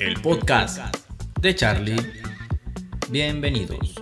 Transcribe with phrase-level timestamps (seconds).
[0.00, 0.96] el podcast
[1.42, 2.00] de Charlie.
[3.10, 3.94] Bienvenidos.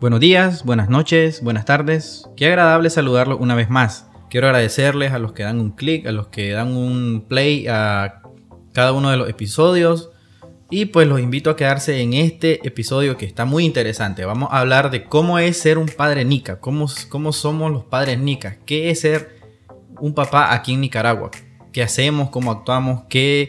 [0.00, 2.24] Buenos días, buenas noches, buenas tardes.
[2.36, 4.08] Qué agradable saludarlos una vez más.
[4.30, 8.22] Quiero agradecerles a los que dan un clic, a los que dan un play a
[8.72, 10.10] cada uno de los episodios.
[10.70, 14.24] Y pues los invito a quedarse en este episodio que está muy interesante.
[14.24, 18.58] Vamos a hablar de cómo es ser un padre Nica, cómo, somos los padres Nica,
[18.64, 19.37] qué es ser
[20.00, 21.30] un papá aquí en Nicaragua,
[21.72, 23.48] qué hacemos, cómo actuamos, qué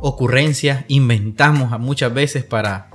[0.00, 2.90] ocurrencias inventamos muchas veces para,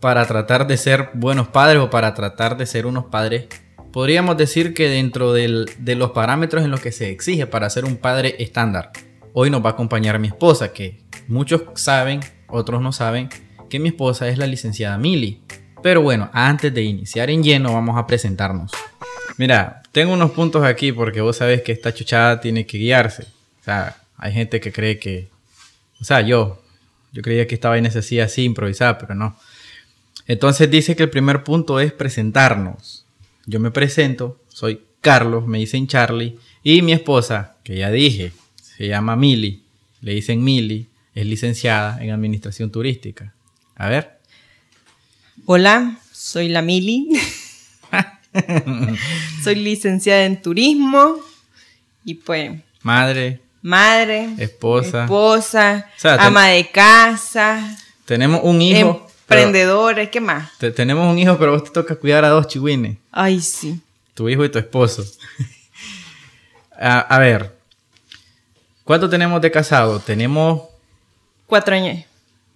[0.00, 3.46] para tratar de ser buenos padres o para tratar de ser unos padres.
[3.92, 7.96] Podríamos decir que dentro de los parámetros en los que se exige para ser un
[7.96, 8.92] padre estándar.
[9.32, 13.28] Hoy nos va a acompañar mi esposa, que muchos saben otros no saben
[13.68, 15.42] que mi esposa es la licenciada Mili.
[15.82, 18.72] Pero bueno, antes de iniciar en lleno, vamos a presentarnos.
[19.38, 23.22] Mira, tengo unos puntos aquí porque vos sabés que esta chuchada tiene que guiarse.
[23.60, 25.28] O sea, hay gente que cree que.
[26.00, 26.62] O sea, yo.
[27.12, 29.38] Yo creía que esta vaina se hacía así, improvisada, pero no.
[30.26, 33.06] Entonces dice que el primer punto es presentarnos.
[33.46, 38.88] Yo me presento, soy Carlos, me dicen Charlie, y mi esposa, que ya dije, se
[38.88, 39.64] llama Mili,
[40.02, 43.34] le dicen Mili, es licenciada en Administración Turística.
[43.74, 44.18] A ver.
[45.46, 47.08] Hola, soy la Mili.
[49.42, 51.16] soy licenciada en Turismo
[52.04, 52.52] y pues...
[52.82, 53.40] Madre.
[53.62, 54.30] Madre.
[54.38, 55.04] Esposa.
[55.04, 55.90] Esposa.
[56.18, 57.76] ama de casa.
[58.04, 59.06] Tenemos un hijo.
[59.28, 60.50] Emprendedores, ¿qué más?
[60.74, 62.96] tenemos un hijo, pero vos te toca cuidar a dos chihuines.
[63.12, 63.78] Ay, sí.
[64.14, 65.04] Tu hijo y tu esposo.
[66.80, 67.54] a ver,
[68.84, 70.00] ¿cuánto tenemos de casado?
[70.00, 70.62] Tenemos
[71.48, 72.04] Cuatro años.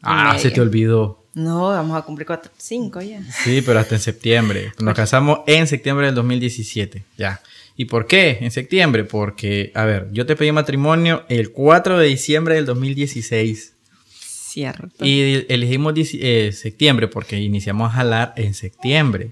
[0.03, 1.22] Ah, se te olvidó.
[1.35, 3.23] No, vamos a cumplir cuatro, cinco ya.
[3.45, 4.73] Sí, pero hasta en septiembre.
[4.79, 7.41] Nos casamos en septiembre del 2017, ya.
[7.77, 9.05] ¿Y por qué en septiembre?
[9.05, 13.73] Porque, a ver, yo te pedí matrimonio el 4 de diciembre del 2016.
[14.19, 15.05] Cierto.
[15.05, 19.31] Y elegimos eh, septiembre porque iniciamos a jalar en septiembre.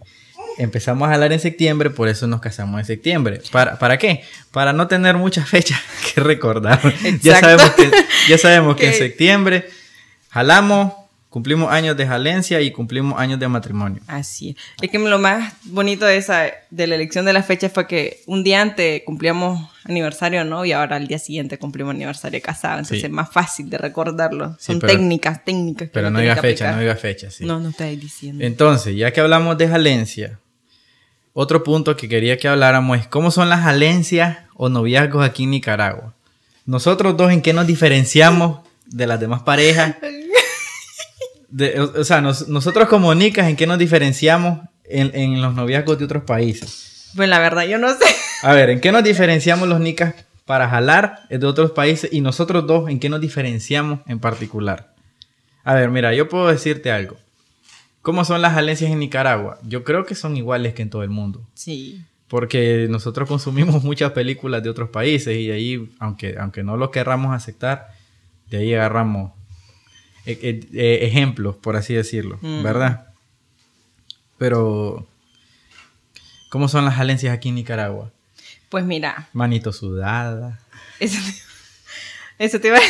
[0.56, 3.42] Empezamos a jalar en septiembre, por eso nos casamos en septiembre.
[3.52, 4.22] ¿Para, ¿para qué?
[4.50, 5.80] Para no tener muchas fechas
[6.14, 6.80] que recordar.
[7.22, 7.91] Ya sabemos que,
[8.28, 9.69] ya sabemos que en septiembre
[10.30, 10.94] jalamos,
[11.30, 14.02] cumplimos años de jalencia y cumplimos años de matrimonio.
[14.08, 14.56] Así es.
[14.82, 18.20] Es que lo más bonito de esa de la elección de la fecha fue que
[18.26, 20.64] un día antes cumplíamos aniversario, ¿no?
[20.64, 22.80] Y ahora al día siguiente cumplimos aniversario casado.
[22.80, 24.56] Entonces es más fácil de recordarlo.
[24.58, 25.88] Son técnicas, técnicas.
[25.92, 27.44] Pero no diga fecha, no diga fecha, sí.
[27.44, 28.44] No, no estáis diciendo.
[28.44, 30.40] Entonces, ya que hablamos de jalencia,
[31.32, 35.50] otro punto que quería que habláramos es cómo son las jalencias o noviazgos aquí en
[35.50, 36.12] Nicaragua.
[36.66, 39.94] Nosotros dos, ¿en qué nos diferenciamos de las demás parejas?
[41.97, 47.11] o, sea, nosotros como nicas, ¿en qué nos diferenciamos en, los noviazgos de otros países?
[47.16, 48.05] Pues la verdad, yo no sé.
[48.43, 52.66] A ver, ¿en qué nos diferenciamos los nicas para jalar de otros países y nosotros
[52.66, 54.94] dos, ¿en qué nos diferenciamos en particular?
[55.65, 57.16] A ver, mira, yo puedo decirte algo.
[58.03, 59.59] ¿Cómo son las alencias en Nicaragua?
[59.62, 61.47] Yo creo que son iguales que en todo el mundo.
[61.55, 62.03] Sí.
[62.28, 67.34] Porque nosotros consumimos muchas películas de otros países y ahí, aunque, aunque no lo querramos
[67.34, 67.88] aceptar,
[68.49, 69.32] de ahí agarramos
[70.26, 73.06] eh, ejemplos, por así decirlo, ¿verdad?
[74.38, 75.06] Pero,
[76.48, 78.10] ¿cómo son las alencias aquí en Nicaragua?
[78.69, 79.28] Pues mira.
[79.32, 80.60] Manito sudada.
[80.98, 82.81] Eso te, eso te iba a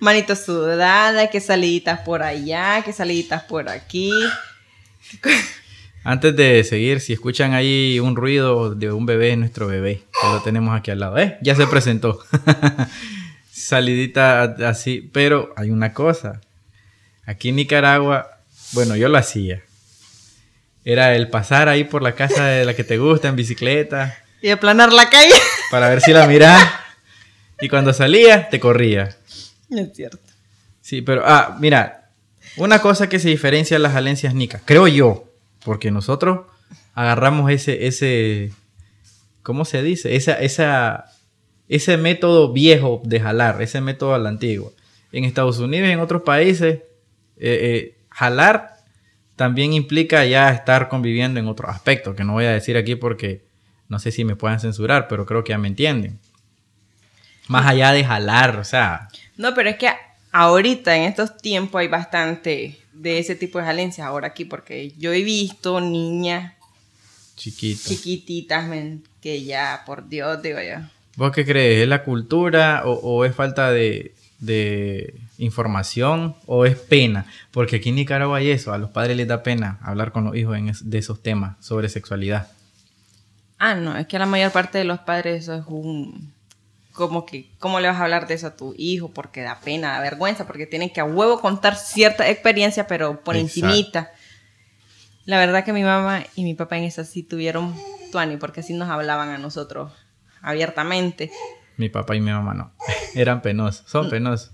[0.00, 4.12] Manito sudada, que saliditas por allá, que saliditas por aquí.
[6.04, 10.42] Antes de seguir, si escuchan ahí un ruido de un bebé, nuestro bebé, que lo
[10.42, 11.18] tenemos aquí al lado.
[11.18, 11.38] ¿Eh?
[11.42, 12.20] Ya se presentó.
[13.58, 16.40] Salidita así, pero hay una cosa.
[17.26, 18.38] Aquí en Nicaragua,
[18.72, 19.62] bueno, yo lo hacía.
[20.84, 24.16] Era el pasar ahí por la casa de la que te gusta en bicicleta.
[24.40, 25.34] Y aplanar la calle.
[25.70, 26.66] Para ver si la mirás.
[27.60, 29.16] Y cuando salía, te corría.
[29.70, 30.18] Es cierto.
[30.80, 32.10] Sí, pero, ah, mira,
[32.56, 35.30] una cosa que se diferencia de las alencias nicas, creo yo,
[35.64, 36.46] porque nosotros
[36.94, 38.52] agarramos ese, ese,
[39.42, 40.16] ¿cómo se dice?
[40.16, 41.12] Esa, esa,
[41.68, 44.70] ese método viejo de jalar, ese método a la antigua.
[45.12, 46.82] En Estados Unidos y en otros países, eh,
[47.38, 48.76] eh, jalar
[49.36, 53.46] también implica ya estar conviviendo en otros aspectos, que no voy a decir aquí porque
[53.88, 56.18] no sé si me puedan censurar, pero creo que ya me entienden.
[57.46, 59.08] Más allá de jalar, o sea.
[59.36, 59.90] No, pero es que
[60.32, 65.12] ahorita en estos tiempos hay bastante de ese tipo de jalencias ahora aquí, porque yo
[65.12, 66.54] he visto niñas
[67.36, 68.68] chiquititas
[69.22, 70.84] que ya, por Dios, digo yo.
[71.18, 71.82] ¿Vos qué crees?
[71.82, 74.14] ¿Es la cultura o, es falta de,
[75.36, 77.26] información o es pena?
[77.50, 80.36] Porque aquí en Nicaragua hay eso, a los padres les da pena hablar con los
[80.36, 80.56] hijos
[80.88, 82.46] de esos temas sobre sexualidad.
[83.58, 86.32] Ah, no, es que la mayor parte de los padres eso es un
[86.92, 89.08] como que, ¿cómo le vas a hablar de eso a tu hijo?
[89.08, 93.34] Porque da pena, da vergüenza, porque tienen que a huevo contar cierta experiencia, pero por
[93.34, 94.12] encimita.
[95.24, 97.74] La verdad que mi mamá y mi papá en eso sí tuvieron
[98.12, 99.90] tuani, porque así nos hablaban a nosotros
[100.42, 101.30] abiertamente.
[101.76, 102.72] Mi papá y mi mamá no.
[103.14, 104.10] Eran penosos, son mm.
[104.10, 104.52] penosos.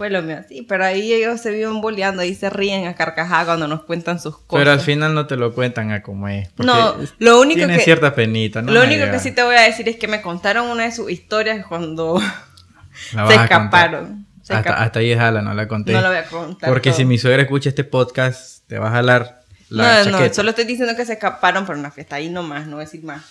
[0.00, 3.44] Pues lo mío, sí, pero ahí ellos se viven boleando y se ríen a carcajadas
[3.44, 4.62] cuando nos cuentan sus cosas.
[4.62, 6.48] Pero al final no te lo cuentan a como es.
[6.56, 7.84] No, lo único tiene que.
[7.84, 8.72] cierta penita, ¿no?
[8.72, 11.10] Lo único que sí te voy a decir es que me contaron una de sus
[11.10, 12.18] historias cuando
[13.10, 14.26] se escaparon.
[14.48, 15.92] hasta, ahí es ala, no la conté.
[15.92, 16.70] No la voy a contar.
[16.70, 20.48] Porque si mi suegra escucha este podcast, te va a jalar la No, no, solo
[20.48, 22.16] estoy diciendo que se escaparon por una fiesta.
[22.16, 23.22] Ahí nomás, no voy a decir más.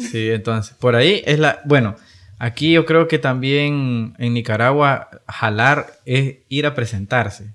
[0.00, 1.60] Sí, entonces, por ahí es la.
[1.64, 1.96] Bueno.
[2.36, 7.54] Aquí yo creo que también en Nicaragua jalar es ir a presentarse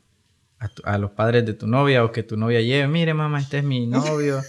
[0.83, 3.63] a, los padres de tu novia o que tu novia lleve, mire mamá, este es
[3.63, 4.41] mi novio.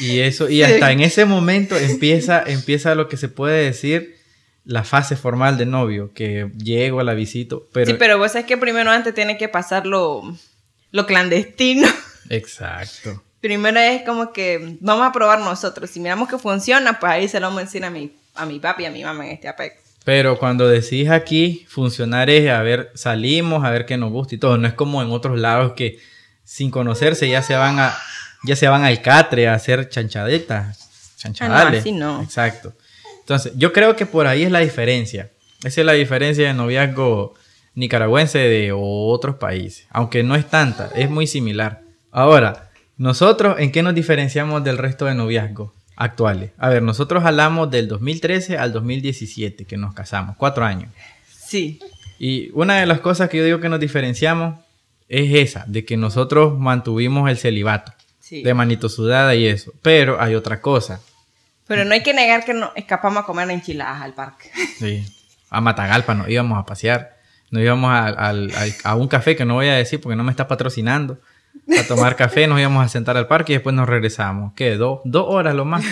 [0.00, 4.16] y eso, y hasta en ese momento empieza, empieza lo que se puede decir
[4.64, 7.56] la fase formal de novio, que llego a la visita.
[7.72, 7.86] Pero...
[7.86, 10.22] Sí, pero vos sabes que primero antes tiene que pasar lo,
[10.90, 11.86] lo clandestino.
[12.30, 13.22] Exacto.
[13.44, 15.90] Primero es como que vamos a probar nosotros.
[15.90, 18.58] Si miramos que funciona, pues ahí se lo vamos a decir a mi a mi
[18.58, 19.82] papi y a mi mamá en este aspecto.
[20.02, 24.38] Pero cuando decís aquí, funcionar es a ver, salimos, a ver qué nos gusta y
[24.38, 24.56] todo.
[24.56, 25.98] No es como en otros lados que
[26.42, 27.94] sin conocerse ya se van a,
[28.44, 31.84] ya se van al catre a hacer chanchadetas, chanchadales.
[31.86, 32.22] Ah, no, no.
[32.22, 32.72] Exacto.
[33.20, 35.28] Entonces, yo creo que por ahí es la diferencia.
[35.62, 37.34] Esa es la diferencia de noviazgo
[37.74, 39.86] nicaragüense de otros países.
[39.90, 41.82] Aunque no es tanta, es muy similar.
[42.10, 42.63] Ahora,
[42.96, 45.72] nosotros, ¿en qué nos diferenciamos del resto de noviazgo?
[45.96, 46.50] actuales.
[46.58, 50.90] A ver, nosotros hablamos del 2013 al 2017 que nos casamos, cuatro años.
[51.28, 51.80] Sí.
[52.18, 54.60] Y una de las cosas que yo digo que nos diferenciamos
[55.08, 57.92] es esa, de que nosotros mantuvimos el celibato.
[58.30, 59.72] De manito sudada y eso.
[59.80, 61.00] Pero hay otra cosa.
[61.68, 64.50] Pero no hay que negar que nos escapamos a comer enchiladas al parque.
[64.78, 65.04] Sí.
[65.50, 67.16] A Matagalpa nos íbamos a pasear.
[67.50, 71.20] Nos íbamos a un café que no voy a decir porque no me está patrocinando
[71.78, 74.52] a tomar café, nos íbamos a sentar al parque y después nos regresamos.
[74.54, 74.76] ¿Qué?
[74.76, 75.84] ¿Dos, dos horas lo más?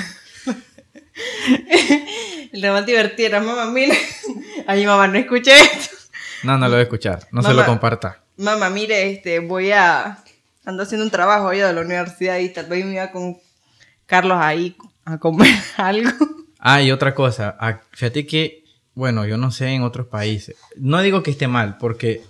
[2.52, 3.96] lo más divertido era, mamá, mire.
[4.66, 5.96] Ay, mamá, no escuché esto.
[6.42, 7.26] No, no lo voy a escuchar.
[7.30, 8.22] No se lo comparta.
[8.36, 10.18] Mamá, mire, este, voy a...
[10.64, 13.38] Ando haciendo un trabajo yo de la universidad y tal vez me iba con
[14.06, 16.10] Carlos ahí a comer algo.
[16.58, 17.56] Ah, y otra cosa.
[17.92, 18.64] Fíjate que,
[18.94, 20.56] bueno, yo no sé en otros países.
[20.76, 22.22] No digo que esté mal, porque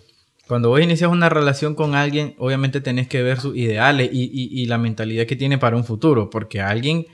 [0.48, 4.78] cuando vos inicias una relación con alguien, obviamente tenés que ver sus ideales y, la
[4.78, 7.06] mentalidad que tiene para un futuro, porque alguien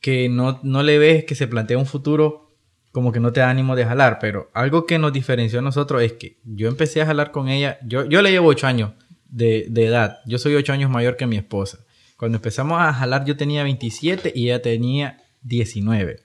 [0.00, 2.54] que no, no le ves que se plantea un futuro,
[2.92, 6.02] como que no te da ánimo de jalar, pero algo que nos diferenció a nosotros
[6.02, 8.92] es que yo empecé a jalar con ella, yo, yo le llevo 8 años
[9.28, 11.80] de, de edad, yo soy 8 años mayor que mi esposa.
[12.16, 16.20] Cuando empezamos a jalar yo tenía 27 y ella tenía 19.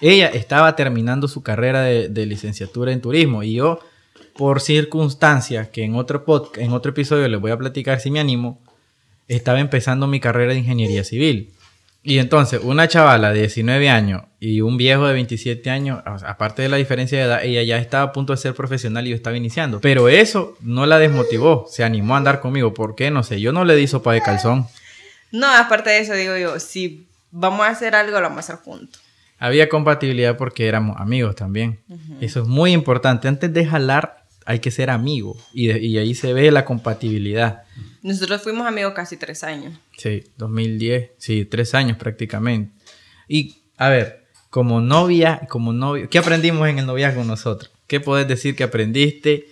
[0.00, 3.78] Ella estaba terminando su carrera de, de licenciatura en turismo y yo
[4.36, 8.20] por circunstancias que en otro podcast, en otro episodio les voy a platicar si me
[8.20, 8.60] animo,
[9.28, 11.52] estaba empezando mi carrera de ingeniería civil.
[12.02, 16.68] Y entonces, una chavala de 19 años y un viejo de 27 años, aparte de
[16.68, 19.36] la diferencia de edad, ella ya estaba a punto de ser profesional y yo estaba
[19.36, 19.80] iniciando.
[19.80, 22.72] Pero eso no la desmotivó, se animó a andar conmigo.
[22.72, 23.10] ¿Por qué?
[23.10, 24.68] No sé, yo no le di sopa de calzón.
[25.32, 28.64] No, aparte de eso, digo yo, si vamos a hacer algo, lo vamos a hacer
[28.64, 29.02] juntos.
[29.38, 31.80] Había compatibilidad porque éramos amigos también.
[32.20, 33.26] Eso es muy importante.
[33.26, 37.64] Antes de jalar, hay que ser amigo y, ahí se ve la compatibilidad.
[38.02, 39.74] Nosotros fuimos amigos casi tres años.
[39.98, 42.72] Sí, 2010, sí, tres años prácticamente.
[43.28, 47.72] Y a ver, como novia, como novio, ¿qué aprendimos en el noviazgo nosotros?
[47.88, 49.48] ¿Qué puedes decir que aprendiste?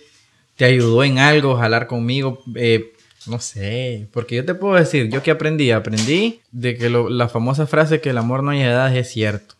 [0.55, 2.41] ¿Te ayudó en algo jalar conmigo?
[2.55, 2.93] Eh,
[3.27, 7.67] no sé, porque yo te puedo decir, yo qué aprendí, aprendí de que la famosa
[7.67, 9.55] frase que el amor no hay edad es cierto.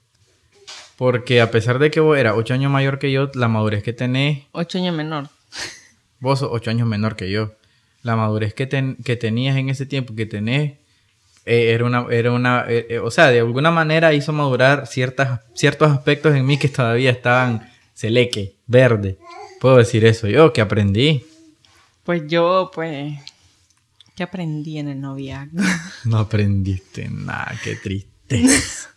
[0.98, 3.94] Porque a pesar de que vos eras ocho años mayor que yo, la madurez que
[3.94, 4.44] tenés...
[4.52, 5.30] Ocho años menor.
[6.20, 7.54] Vos sos ocho años menor que yo.
[8.02, 10.74] La madurez que, que tenías en ese tiempo, que tenés,
[11.46, 12.06] eh, era una...
[12.10, 16.46] Era una eh, eh, o sea, de alguna manera hizo madurar ciertas, ciertos aspectos en
[16.46, 19.18] mí que todavía estaban celeque, verde.
[19.60, 21.25] Puedo decir eso yo, que aprendí.
[22.04, 23.14] Pues yo, pues...
[24.16, 25.60] ¿Qué aprendí en el noviazgo?
[26.06, 28.46] no aprendiste nada, qué triste.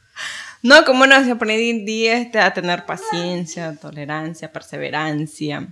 [0.62, 5.68] No, como no, se aprendí este, a tener paciencia, tolerancia, perseverancia.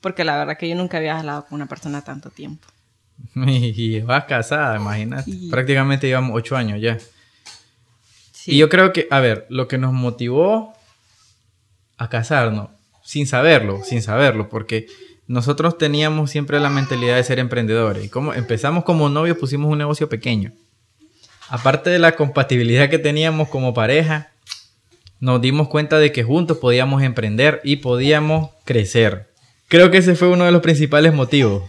[0.00, 2.66] Porque la verdad que yo nunca había hablado con una persona tanto tiempo.
[3.34, 5.30] Y vas casada, imagínate.
[5.50, 6.98] Prácticamente llevamos ocho años ya.
[8.46, 10.74] Y yo creo que, a ver, lo que nos motivó
[11.96, 12.70] a casarnos,
[13.04, 14.88] sin saberlo, sin saberlo, porque
[15.28, 18.04] nosotros teníamos siempre la mentalidad de ser emprendedores.
[18.04, 20.52] Y como empezamos como novios, pusimos un negocio pequeño
[21.48, 24.32] aparte de la compatibilidad que teníamos como pareja,
[25.20, 29.28] nos dimos cuenta de que juntos podíamos emprender y podíamos crecer.
[29.68, 31.62] Creo que ese fue uno de los principales motivos.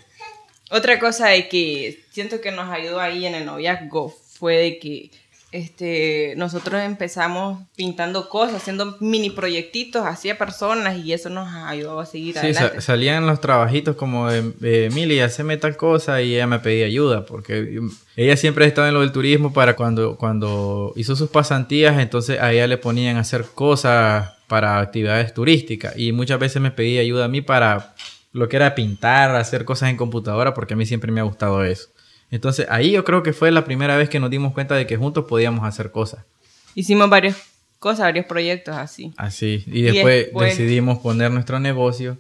[0.71, 5.11] Otra cosa de que siento que nos ayudó ahí en el noviazgo fue de que
[5.53, 12.07] este, nosotros empezamos pintando cosas, haciendo mini proyectitos hacia personas y eso nos ayudó a
[12.07, 16.87] seguir sí, salían los trabajitos como de, Mili, haceme tal cosa y ella me pedía
[16.87, 17.79] ayuda porque
[18.15, 22.41] ella siempre ha estado en lo del turismo para cuando, cuando hizo sus pasantías, entonces
[22.41, 27.01] a ella le ponían a hacer cosas para actividades turísticas y muchas veces me pedía
[27.01, 27.93] ayuda a mí para
[28.31, 31.63] lo que era pintar, hacer cosas en computadora porque a mí siempre me ha gustado
[31.63, 31.92] eso.
[32.33, 34.97] Entonces ahí yo creo que fue la primera vez que nos dimos cuenta de que
[34.97, 36.25] juntos podíamos hacer cosas.
[36.73, 37.37] Hicimos varias
[37.77, 39.13] cosas, varios proyectos así.
[39.17, 42.17] Así, y después, decidimos poner nuestro negocio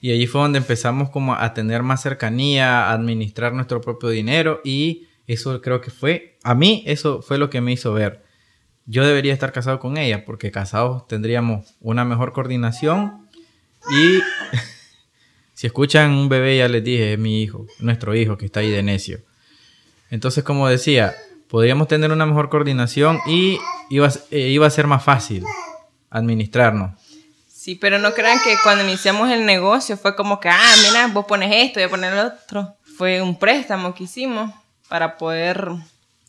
[0.00, 4.60] y allí fue donde empezamos como a tener más cercanía, a administrar nuestro propio dinero
[4.64, 8.24] y eso creo que fue, a mí eso fue lo que me hizo ver.
[8.86, 13.28] Yo debería estar casado con ella porque casados tendríamos una mejor coordinación
[13.92, 14.18] y
[15.54, 18.70] si escuchan un bebé ya les dije, es mi hijo, nuestro hijo que está ahí
[18.70, 19.20] de necio.
[20.12, 21.14] Entonces, como decía,
[21.48, 25.42] podríamos tener una mejor coordinación y iba, eh, iba a ser más fácil
[26.10, 27.00] administrarnos.
[27.48, 31.24] Sí, pero no crean que cuando iniciamos el negocio fue como que, ah, mira, vos
[31.24, 32.76] pones esto, yo poner lo otro.
[32.98, 34.52] Fue un préstamo que hicimos
[34.86, 35.70] para poder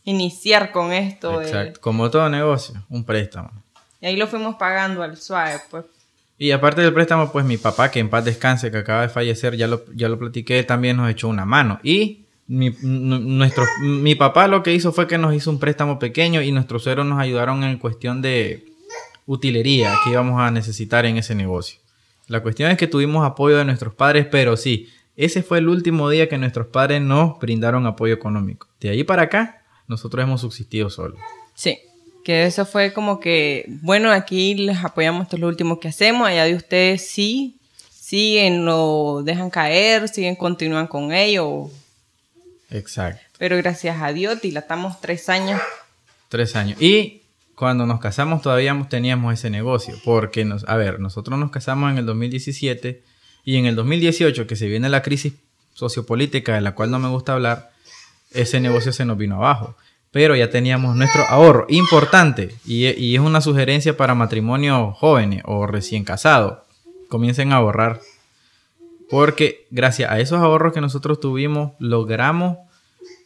[0.05, 1.41] iniciar con esto.
[1.41, 3.51] Exacto, como todo negocio, un préstamo.
[3.99, 5.83] Y ahí lo fuimos pagando al suave, pues.
[6.37, 9.57] Y aparte del préstamo, pues mi papá, que en paz descanse, que acaba de fallecer,
[9.57, 11.81] ya lo, ya lo platiqué, también nos echó una mano.
[11.83, 16.41] Y mi, nuestro, mi papá lo que hizo fue que nos hizo un préstamo pequeño
[16.41, 18.65] y nuestros suegros nos ayudaron en cuestión de
[19.25, 21.79] utilería que íbamos a necesitar en ese negocio.
[22.27, 26.09] La cuestión es que tuvimos apoyo de nuestros padres, pero sí, ese fue el último
[26.09, 28.67] día que nuestros padres nos brindaron apoyo económico.
[28.79, 31.19] De ahí para acá, nosotros hemos subsistido solos.
[31.53, 31.79] Sí,
[32.23, 36.27] que eso fue como que, bueno, aquí les apoyamos, esto es lo último que hacemos,
[36.27, 37.57] allá de ustedes sí,
[37.91, 41.69] siguen, lo dejan caer, siguen, continúan con ello,
[42.73, 43.21] Exacto.
[43.37, 45.61] Pero gracias a Dios dilatamos tres años.
[46.29, 46.81] Tres años.
[46.81, 47.21] Y
[47.55, 51.99] cuando nos casamos todavía teníamos ese negocio, porque, nos, a ver, nosotros nos casamos en
[51.99, 53.03] el 2017
[53.45, 55.33] y en el 2018, que se viene la crisis
[55.73, 57.71] sociopolítica de la cual no me gusta hablar,
[58.31, 59.75] ese negocio se nos vino abajo.
[60.11, 65.65] Pero ya teníamos nuestro ahorro importante y, y es una sugerencia para matrimonios jóvenes o
[65.65, 66.59] recién casados.
[67.09, 67.99] Comiencen a ahorrar
[69.09, 72.57] porque gracias a esos ahorros que nosotros tuvimos, logramos,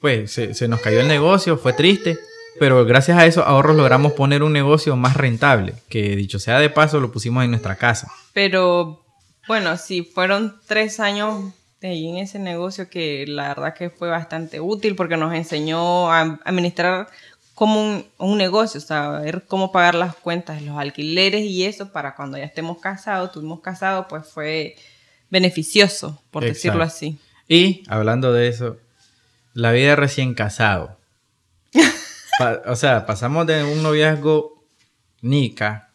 [0.01, 2.17] pues se, nos cayó el negocio, fue triste,
[2.59, 6.69] pero gracias a esos ahorros logramos poner un negocio más rentable, que dicho sea de
[6.69, 8.11] paso, lo pusimos en nuestra casa.
[8.33, 9.03] Pero
[9.47, 14.59] bueno, sí, fueron tres años de en ese negocio que la verdad que fue bastante
[14.59, 17.07] útil porque nos enseñó a administrar
[17.53, 18.81] como un, un negocio,
[19.23, 23.61] ver cómo pagar las cuentas, los alquileres y eso para cuando ya estemos casados, tuvimos
[23.61, 24.75] casados, pues fue
[25.29, 27.19] beneficioso, por decirlo así.
[27.47, 28.77] Y hablando de eso,
[29.53, 30.97] la vida recién casado.
[32.65, 34.63] o sea, pasamos de un noviazgo
[35.21, 35.89] nica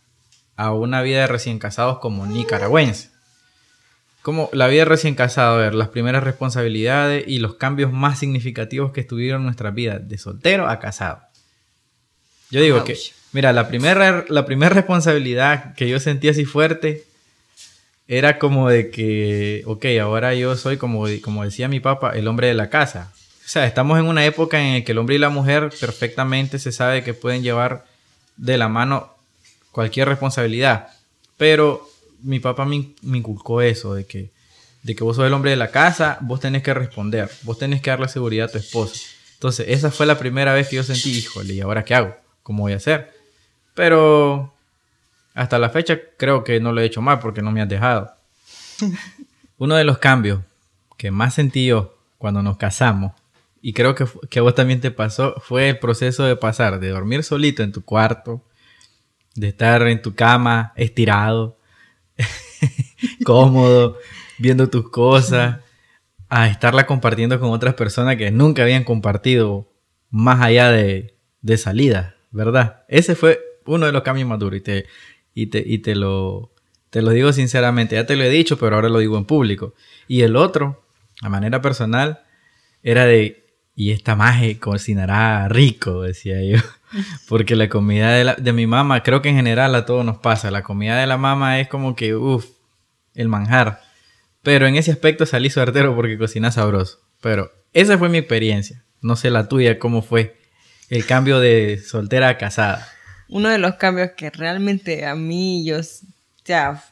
[0.56, 3.10] a una vida de recién casados como nicaragüense.
[4.22, 8.92] Como la vida recién casado, a ver, las primeras responsabilidades y los cambios más significativos
[8.92, 11.22] que estuvieron en nuestra vida, de soltero a casado.
[12.50, 12.96] Yo digo que,
[13.32, 17.04] mira, la primera, la primera responsabilidad que yo sentí así fuerte
[18.12, 22.46] era como de que, ok, ahora yo soy como, como decía mi papá, el hombre
[22.46, 23.10] de la casa.
[23.42, 26.58] O sea, estamos en una época en la que el hombre y la mujer perfectamente
[26.58, 27.86] se sabe que pueden llevar
[28.36, 29.14] de la mano
[29.70, 30.88] cualquier responsabilidad.
[31.38, 31.88] Pero
[32.20, 34.30] mi papá me, inculcó eso, de que,
[34.82, 37.80] de que vos sos el hombre de la casa, vos tenés que responder, vos tenés
[37.80, 39.00] que darle seguridad a tu esposa.
[39.32, 42.14] Entonces, esa fue la primera vez que yo sentí, híjole, ¿y ahora qué hago?
[42.42, 43.10] ¿Cómo voy a hacer?
[43.72, 44.52] Pero
[45.34, 48.14] hasta la fecha creo que no lo he hecho mal porque no me has dejado.
[49.58, 50.40] Uno de los cambios
[50.96, 53.12] que más sentí yo cuando nos casamos,
[53.60, 56.88] y creo que, que a vos también te pasó, fue el proceso de pasar de
[56.88, 58.44] dormir solito en tu cuarto,
[59.34, 61.56] de estar en tu cama estirado,
[63.24, 63.98] cómodo,
[64.38, 65.60] viendo tus cosas,
[66.28, 69.68] a estarla compartiendo con otras personas que nunca habían compartido
[70.10, 72.84] más allá de, de salida, ¿verdad?
[72.88, 74.58] Ese fue uno de los cambios más duros.
[74.58, 74.86] Y te,
[75.34, 76.52] y te, y te, lo,
[76.90, 79.74] te lo digo sinceramente, ya te lo he dicho, pero ahora lo digo en público.
[80.08, 80.84] Y el otro,
[81.20, 82.22] a manera personal,
[82.82, 86.58] era de, y esta maje cocinará rico, decía yo.
[87.28, 90.18] Porque la comida de, la, de mi mamá, creo que en general a todos nos
[90.18, 92.46] pasa, la comida de la mamá es como que, uff,
[93.14, 93.80] el manjar.
[94.42, 96.98] Pero en ese aspecto salí suertero porque cocina sabroso.
[97.20, 98.84] Pero esa fue mi experiencia.
[99.00, 100.36] No sé la tuya, cómo fue
[100.88, 102.88] el cambio de soltera a casada.
[103.32, 105.78] Uno de los cambios que realmente a mí, yo,
[106.44, 106.84] ya,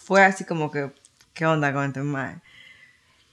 [0.00, 0.90] fue así como que,
[1.34, 2.36] ¿qué onda con este madre?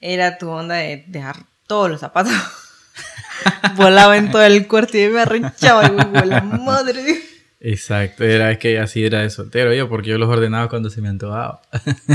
[0.02, 2.34] Era tu onda de dejar todos los zapatos
[3.76, 7.22] volaba en todo el cuarto y me arrechaba y la madre.
[7.60, 11.10] Exacto, era que así era de soltero yo, porque yo los ordenaba cuando se me
[11.10, 11.62] antojaba.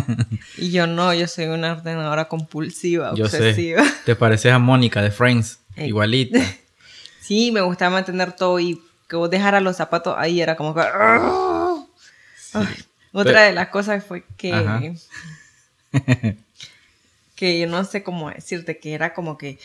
[0.58, 3.84] y yo no, yo soy una ordenadora compulsiva, yo obsesiva.
[3.84, 3.94] Sé.
[4.04, 6.40] Te pareces a Mónica de Friends, igualita.
[7.20, 8.80] sí, me gustaba mantener todo y
[9.12, 10.80] que vos dejaras los zapatos ahí era como que...
[13.12, 14.96] otra de las cosas fue que...
[17.36, 19.58] que yo no sé cómo decirte, que era como que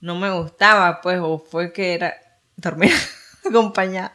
[0.00, 2.16] no me gustaba, pues, o fue que era
[2.56, 2.92] dormir
[3.46, 4.12] acompañada.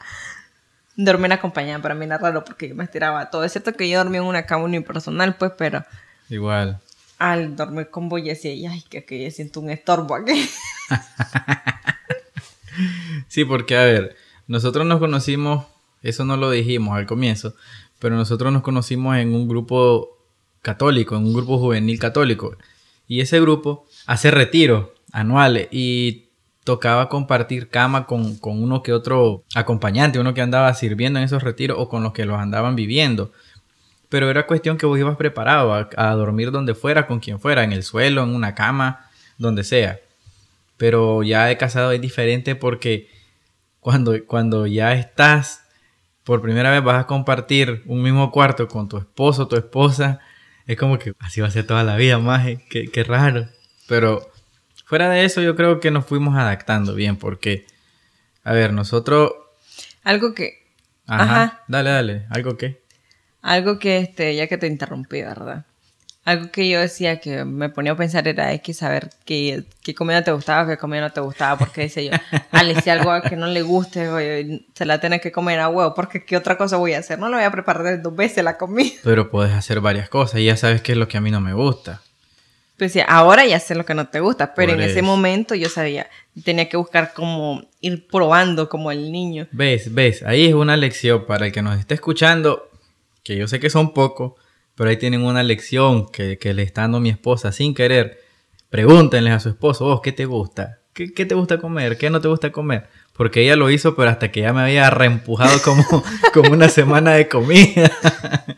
[0.95, 3.43] Dormir acompañada para mí era raro porque yo me estiraba todo.
[3.43, 5.85] Es cierto que yo dormía en una cama unipersonal, pues, pero.
[6.29, 6.79] Igual.
[7.19, 10.49] Al dormir con vos, decía, ay, que, que yo siento un estorbo aquí.
[13.27, 14.15] sí, porque, a ver,
[14.51, 15.65] nosotros nos conocimos,
[16.01, 17.55] eso no lo dijimos al comienzo,
[17.99, 20.17] pero nosotros nos conocimos en un grupo
[20.61, 22.57] católico, en un grupo juvenil católico.
[23.07, 26.25] Y ese grupo hace retiro anuales y
[26.65, 31.77] tocaba compartir cama con, uno que otro acompañante, uno que andaba sirviendo en esos retiros
[31.79, 33.31] o con los que los andaban viviendo.
[34.09, 37.71] Pero era cuestión que vos ibas preparado a, dormir donde fuera, con quien fuera, en
[37.71, 40.01] el suelo, en una cama, donde sea.
[40.75, 43.20] Pero ya de casado es diferente porque
[43.81, 45.65] cuando, cuando ya estás,
[46.23, 50.19] por primera vez vas a compartir un mismo cuarto con tu esposo, tu esposa,
[50.65, 53.49] es como que así va a ser toda la vida, más qué, qué raro.
[53.89, 54.31] Pero
[54.91, 57.65] Fuera de eso, yo creo que nos fuimos adaptando bien, porque,
[58.43, 59.31] a ver, nosotros...
[60.03, 60.65] Algo que...
[61.07, 62.25] Ajá, Dale, dale.
[62.29, 62.81] ¿Algo que?
[63.41, 65.65] Algo que, este, ya que te interrumpí, ¿verdad?
[66.23, 69.95] Algo que yo decía que me ponía a pensar era es que saber qué, qué
[69.95, 72.11] comida te gustaba, qué comida no te gustaba, porque decía yo,
[72.51, 76.23] Ale, si algo que no le guste, se la tiene que comer a huevo, porque
[76.23, 78.91] qué otra cosa voy a hacer, no lo voy a preparar dos veces la comida.
[79.03, 81.41] Pero puedes hacer varias cosas y ya sabes qué es lo que a mí no
[81.41, 82.01] me gusta.
[82.77, 86.09] Pues ahora ya sé lo que no te gusta, pero en ese momento yo sabía,
[86.43, 89.47] tenía que buscar como ir probando como el niño.
[89.51, 92.71] Ves, ves, ahí es una lección para el que nos esté escuchando,
[93.23, 94.33] que yo sé que son pocos,
[94.81, 98.19] pero ahí tienen una lección que, le está dando mi esposa sin querer.
[98.71, 100.79] Pregúntenle a su esposo, vos, ¿qué te gusta?
[100.93, 101.99] ¿Qué, ¿Qué, te gusta comer?
[101.99, 102.89] ¿Qué no te gusta comer?
[103.13, 105.85] Porque ella lo hizo, pero hasta que ya me había reempujado como,
[106.33, 107.91] como una semana de comida.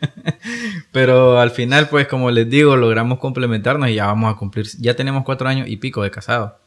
[0.92, 4.96] Pero al final, pues como les digo, logramos complementarnos y ya vamos a cumplir, ya
[4.96, 6.58] tenemos cuatro años y pico de casado.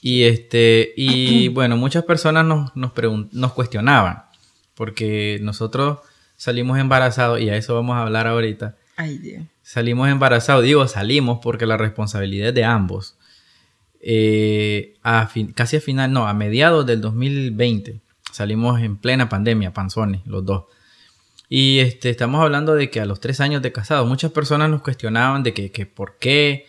[0.00, 2.92] Y este, y bueno, muchas personas nos, nos,
[3.32, 4.26] nos cuestionaban,
[4.76, 5.98] porque nosotros
[6.38, 8.76] salimos embarazados, y a eso vamos a hablar ahorita.
[8.96, 9.42] Ay, Dios.
[9.62, 13.18] Salimos embarazados, digo salimos porque la responsabilidad es de ambos.
[14.00, 18.00] Eh, a casi a final, no, a mediados del 2020,
[18.32, 20.64] salimos en plena pandemia, panzones, los dos.
[21.50, 24.82] Y este, estamos hablando de que a los tres años de casado, muchas personas nos
[24.82, 26.66] cuestionaban de que, que por qué,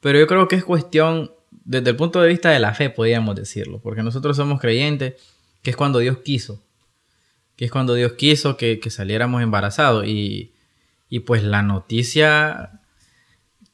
[0.00, 3.36] pero yo creo que es cuestión, desde el punto de vista de la fe, podríamos
[3.36, 5.14] decirlo, porque nosotros somos creyentes,
[5.62, 6.62] que es cuando Dios quiso,
[7.60, 10.06] que es cuando Dios quiso que, saliéramos embarazados.
[10.06, 10.54] Y,
[11.26, 12.80] pues la noticia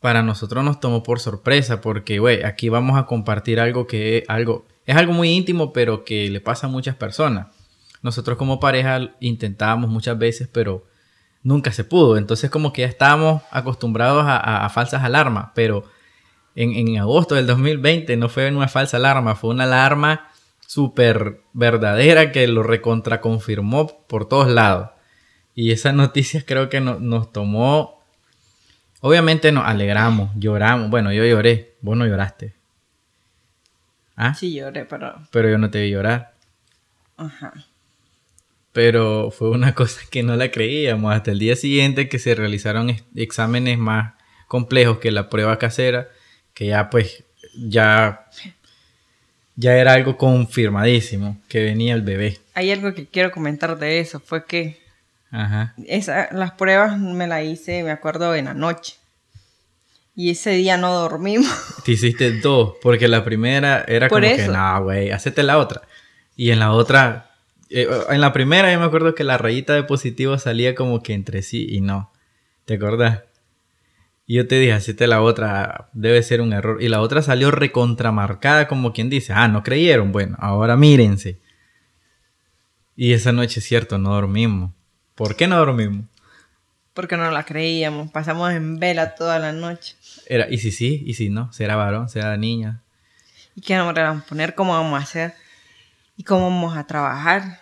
[0.01, 4.67] para nosotros nos tomó por sorpresa, porque, güey, aquí vamos a compartir algo que algo,
[4.87, 7.47] es algo muy íntimo, pero que le pasa a muchas personas
[8.03, 10.85] nosotros como pareja intentábamos muchas veces, pero
[11.45, 12.17] nunca se pudo.
[12.17, 15.85] Entonces como que ya estábamos acostumbrados a, falsas alarmas, pero
[16.57, 20.29] en, agosto del 2020 no fue una falsa alarma, fue una alarma
[20.67, 24.91] súper verdadera que lo recontraconfirmó por todos lados.
[25.55, 28.03] Y esas noticias creo que nos tomó...
[29.01, 30.91] Obviamente nos alegramos, lloramos.
[30.91, 32.55] Bueno, yo lloré, vos no lloraste.
[34.17, 34.35] ¿Ah?
[34.35, 35.15] Sí lloré, pero...
[35.31, 36.35] Pero yo no te vi llorar.
[37.17, 37.53] Ajá
[38.77, 42.95] pero fue una cosa que no la creíamos hasta el día siguiente que se realizaron
[43.15, 44.13] exámenes más
[44.49, 46.11] complejos que la prueba casera,
[46.53, 47.25] que ya pues
[47.57, 48.27] ya
[49.57, 52.39] ya era algo confirmadísimo que venía el bebé.
[52.55, 54.79] Hay algo que quiero comentar de eso, fue que
[55.31, 55.75] Ajá.
[55.87, 58.95] Esa, las pruebas me las hice, me acuerdo, en la noche.
[60.15, 61.51] Y ese día no dormimos.
[61.85, 65.83] Te hiciste dos, porque la primera era como que, no, güey, hacete la otra.
[66.37, 67.27] Y en la otra
[67.69, 71.15] eh, en la primera yo me acuerdo que la rayita de positivo salía como que
[71.15, 72.13] entre sí y no.
[72.65, 73.23] ¿Te acordás?
[74.27, 76.83] Y yo te dije, hacete la otra, debe ser un error.
[76.83, 80.13] Y la otra salió recontramarcada como quien dice, ah, no creyeron.
[80.13, 81.41] Bueno, ahora mírense.
[82.97, 84.73] Y esa noche, es cierto, no dormimos.
[85.15, 86.07] ¿Por qué no dormimos?
[86.93, 88.11] Porque no la creíamos.
[88.11, 89.95] Pasamos en vela toda la noche.
[90.27, 92.83] Era, y si sí, y si no, será varón, será niña.
[93.55, 94.55] ¿Y qué vamos a poner?
[94.55, 95.35] ¿Cómo vamos a hacer?
[96.17, 97.61] y cómo vamos a trabajar.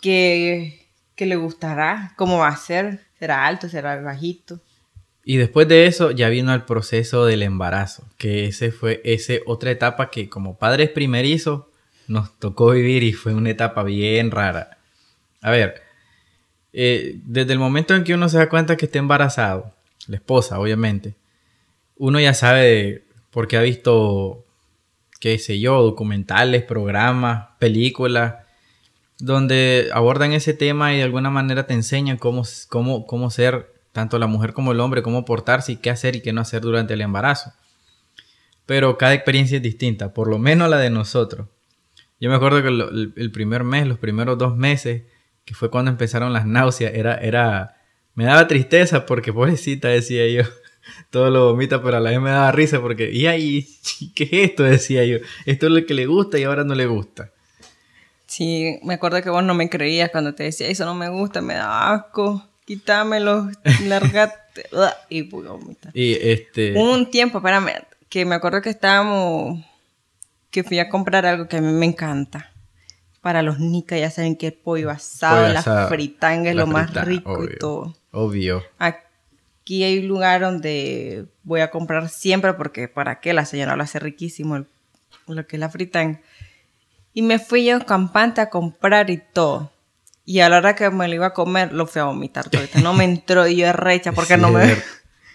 [0.00, 2.12] ¿Qué, qué le gustará?
[2.16, 3.06] ¿Cómo va a ser?
[3.18, 3.68] ¿Será alto?
[3.68, 4.60] ¿Será bajito?
[5.24, 9.70] Y después de eso ya vino el proceso del embarazo, que ese fue ese otra
[9.70, 11.64] etapa que como padres primerizos
[12.06, 14.78] nos tocó vivir y fue una etapa bien rara.
[15.40, 15.82] A ver,
[16.74, 19.72] eh, desde el momento en que uno se da cuenta que está embarazado,
[20.08, 21.14] la esposa obviamente,
[21.96, 24.44] uno ya sabe porque ha visto,
[25.20, 28.34] qué sé yo, documentales, programas, películas,
[29.18, 34.18] donde abordan ese tema y de alguna manera te enseñan cómo, cómo, cómo ser tanto
[34.18, 36.94] la mujer como el hombre, cómo portarse y qué hacer y qué no hacer durante
[36.94, 37.52] el embarazo.
[38.66, 41.46] Pero cada experiencia es distinta, por lo menos la de nosotros.
[42.18, 45.04] Yo me acuerdo que el, primer mes, los primeros dos meses,
[45.44, 47.76] que fue cuando empezaron las náuseas, era, era,
[48.14, 50.42] me daba tristeza porque pobrecita decía yo,
[51.10, 53.64] todo lo vomita, pero a la vez me daba risa porque, y ahí,
[54.16, 54.64] ¿qué es esto?
[54.64, 57.30] Decía yo, esto es lo que le gusta y ahora no le gusta.
[58.26, 61.40] Sí, me acuerdo que vos no me creías cuando te decía, eso no me gusta,
[61.40, 63.50] me da asco quítamelo,
[63.84, 64.68] largate.
[65.08, 65.96] y voy a vomitar.
[65.96, 66.74] Y este.
[66.76, 67.72] Un tiempo, espérame,
[68.08, 69.64] que me acuerdo que estábamos.
[70.50, 72.52] que fui a comprar algo que a mí me encanta.
[73.20, 77.44] Para los nicas, ya saben que el pollo asado, la fritanga es lo más rico
[77.44, 77.96] y todo.
[78.10, 78.62] Obvio.
[78.78, 83.82] Aquí hay un lugar donde voy a comprar siempre porque para qué la señora lo
[83.82, 84.66] hace riquísimo
[85.26, 86.20] lo que es la fritanga.
[87.12, 89.70] Y me fui yo campante a comprar y todo.
[90.24, 92.62] Y a la hora que me lo iba a comer, lo fui a vomitar todo.
[92.82, 94.76] No me entró y yo recha porque no me...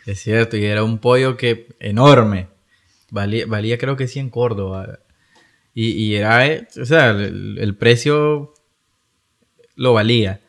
[0.06, 2.48] Es cierto, y era un pollo que enorme.
[3.12, 5.00] Valía, valía creo que sí en Córdoba.
[5.74, 8.54] Y, era, eh, o sea, el, precio
[9.76, 10.42] lo valía.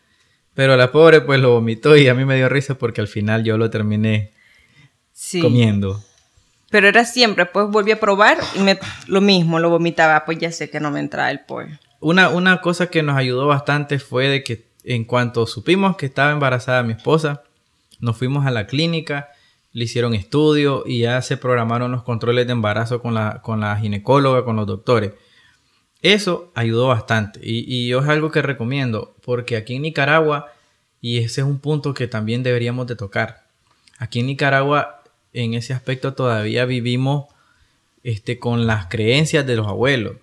[0.54, 3.44] Pero la pobre pues lo vomitó y a mí me dio risa porque al final
[3.44, 4.32] yo lo terminé
[5.40, 6.02] comiendo.
[6.70, 10.50] Pero era siempre, pues volví a probar y me, lo mismo, lo vomitaba, pues ya
[10.50, 11.78] sé que no me entraba el pollo.
[12.00, 16.82] Una, cosa que nos ayudó bastante fue de que en cuanto supimos que estaba embarazada
[16.82, 17.42] mi esposa,
[18.00, 19.28] nos fuimos a la clínica,
[19.72, 23.76] le hicieron estudio y ya se programaron los controles de embarazo con la, con la
[23.76, 25.12] ginecóloga, con los doctores.
[26.00, 30.50] Eso ayudó bastante y, y es algo que recomiendo porque aquí en Nicaragua,
[31.02, 33.44] y ese es un punto que también deberíamos de tocar,
[33.98, 35.00] aquí en Nicaragua
[35.32, 37.26] en ese aspecto todavía vivimos
[38.02, 40.16] este, con las creencias de los abuelos.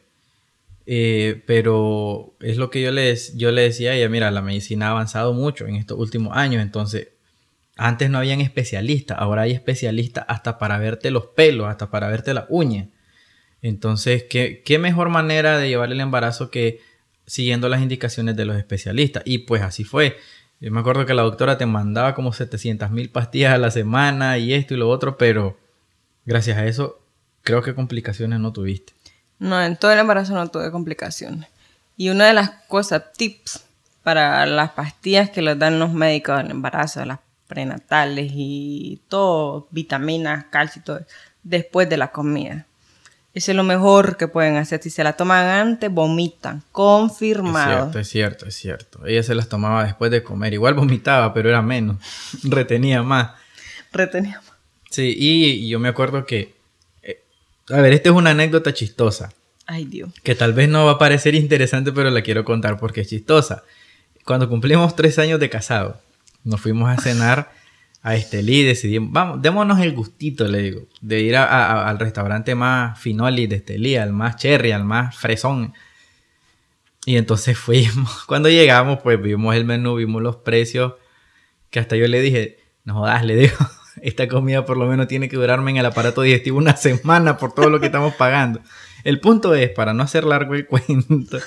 [0.89, 4.87] Eh, pero es lo que yo le, yo le decía a ella, mira, la medicina
[4.87, 7.09] ha avanzado mucho en estos últimos años, entonces
[7.75, 12.33] antes no habían especialistas, ahora hay especialistas hasta para verte los pelos, hasta para verte
[12.33, 12.87] la uña.
[13.61, 16.79] Entonces, ¿qué, qué mejor manera de llevar el embarazo que
[17.25, 19.23] siguiendo las indicaciones de los especialistas?
[19.25, 20.17] Y pues así fue.
[20.61, 24.37] Yo me acuerdo que la doctora te mandaba como 700 mil pastillas a la semana
[24.37, 25.59] y esto y lo otro, pero
[26.25, 27.01] gracias a eso
[27.43, 28.93] creo que complicaciones no tuviste.
[29.39, 31.49] No, en todo el embarazo no tuve complicaciones.
[31.95, 33.63] Y una de las cosas, tips
[34.03, 40.45] para las pastillas que les dan los médicos del embarazo, las prenatales y todo, vitaminas,
[40.49, 41.01] calcio y todo,
[41.43, 42.65] después de la comida.
[43.33, 44.81] Eso es lo mejor que pueden hacer.
[44.81, 46.63] Si se la toman antes, vomitan.
[46.71, 47.87] Confirmado.
[47.87, 49.05] Es cierto, es cierto, es cierto.
[49.05, 50.53] Ella se las tomaba después de comer.
[50.53, 51.97] Igual vomitaba, pero era menos.
[52.43, 53.33] Retenía más.
[53.91, 54.57] Retenía más.
[54.89, 56.56] Sí, y yo me acuerdo que
[57.69, 59.33] a ver, esta es una anécdota chistosa.
[59.65, 60.11] Ay, Dios.
[60.23, 63.63] Que tal vez no va a parecer interesante, pero la quiero contar porque es chistosa.
[64.23, 65.99] Cuando cumplimos tres años de casado,
[66.43, 67.51] nos fuimos a cenar
[68.01, 72.97] a Estelí y decidimos, vamos, démonos el gustito, le digo, de ir al restaurante más
[72.99, 75.73] finoli de Estelí, al más cherry, al más fresón.
[77.05, 78.23] Y entonces fuimos.
[78.25, 80.93] Cuando llegamos, pues vimos el menú, vimos los precios,
[81.69, 83.57] que hasta yo le dije, no jodas, le digo,
[84.01, 87.53] esta comida por lo menos tiene que durarme en el aparato digestivo una semana por
[87.53, 88.61] todo lo que estamos pagando.
[89.03, 91.39] El punto es, para no hacer largo el cuento,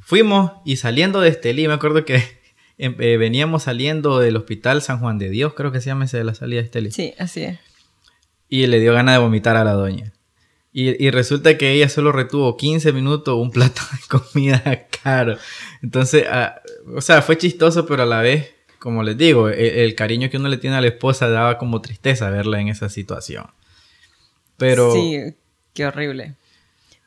[0.00, 2.22] fuimos y saliendo de Estelí, me acuerdo que
[2.78, 6.18] em, eh, veníamos saliendo del hospital San Juan de Dios, creo que se llama ese
[6.18, 6.90] de la salida de Estelí.
[6.90, 7.58] Sí, así es.
[8.48, 10.12] Y le dio ganas de vomitar a la doña.
[10.74, 15.36] Y, resulta que ella solo retuvo 15 minutos un plato de comida caro.
[15.82, 16.62] Entonces, ah,
[16.96, 20.38] o sea, fue chistoso, pero a la vez como les digo, e, el, cariño que
[20.38, 23.46] uno le tiene a la esposa daba como tristeza verla en esa situación.
[24.56, 24.92] Pero...
[24.92, 25.36] Sí,
[25.72, 26.34] qué horrible.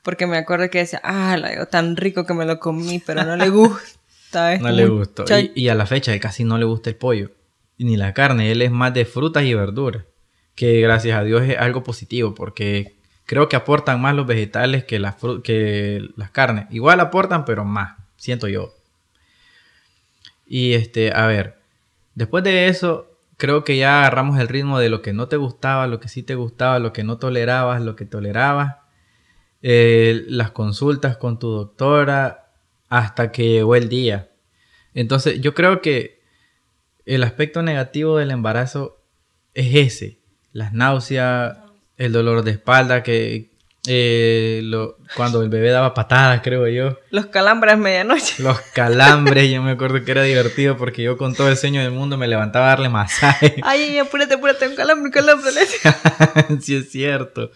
[0.01, 3.35] Porque me acuerdo que decía, ah, la tan rico que me lo comí, pero no
[3.35, 3.49] le
[4.31, 4.57] gusta.
[4.57, 5.25] no le gustó.
[5.53, 7.31] Y, a la fecha casi no le gusta el pollo.
[7.77, 8.51] Ni la carne.
[8.51, 10.05] Él es más de frutas y verduras.
[10.55, 14.97] Que gracias a Dios es algo positivo porque creo que aportan más los vegetales que
[14.99, 16.67] las, que las carnes.
[16.69, 18.73] Igual aportan, pero más, siento yo.
[20.45, 21.64] Y este, a ver,
[22.15, 25.87] Después de eso, creo que ya agarramos el ritmo de lo que no te gustaba,
[25.87, 28.77] lo que sí te gustaba, lo que no tolerabas, lo que tolerabas.
[29.61, 32.41] Eh, las consultas con tu doctora.
[32.87, 34.29] hasta que llegó el día.
[34.93, 36.21] Entonces, yo creo que
[37.05, 39.03] el aspecto negativo del embarazo
[39.53, 40.19] es ese,
[40.53, 41.57] las náuseas,
[41.97, 43.54] el dolor de espalda, que
[43.87, 46.97] eh, lo, cuando el bebé daba patadas, creo yo.
[47.11, 48.35] Los calambres medianoche.
[48.43, 51.91] Los calambres, yo me acuerdo que era divertido porque yo con todo el sueño del
[51.91, 53.55] mundo me levantaba a darle masaje.
[53.63, 55.51] Ay, apúrate, apúrate, un calambre, un calambre.
[56.61, 57.51] sí, es cierto.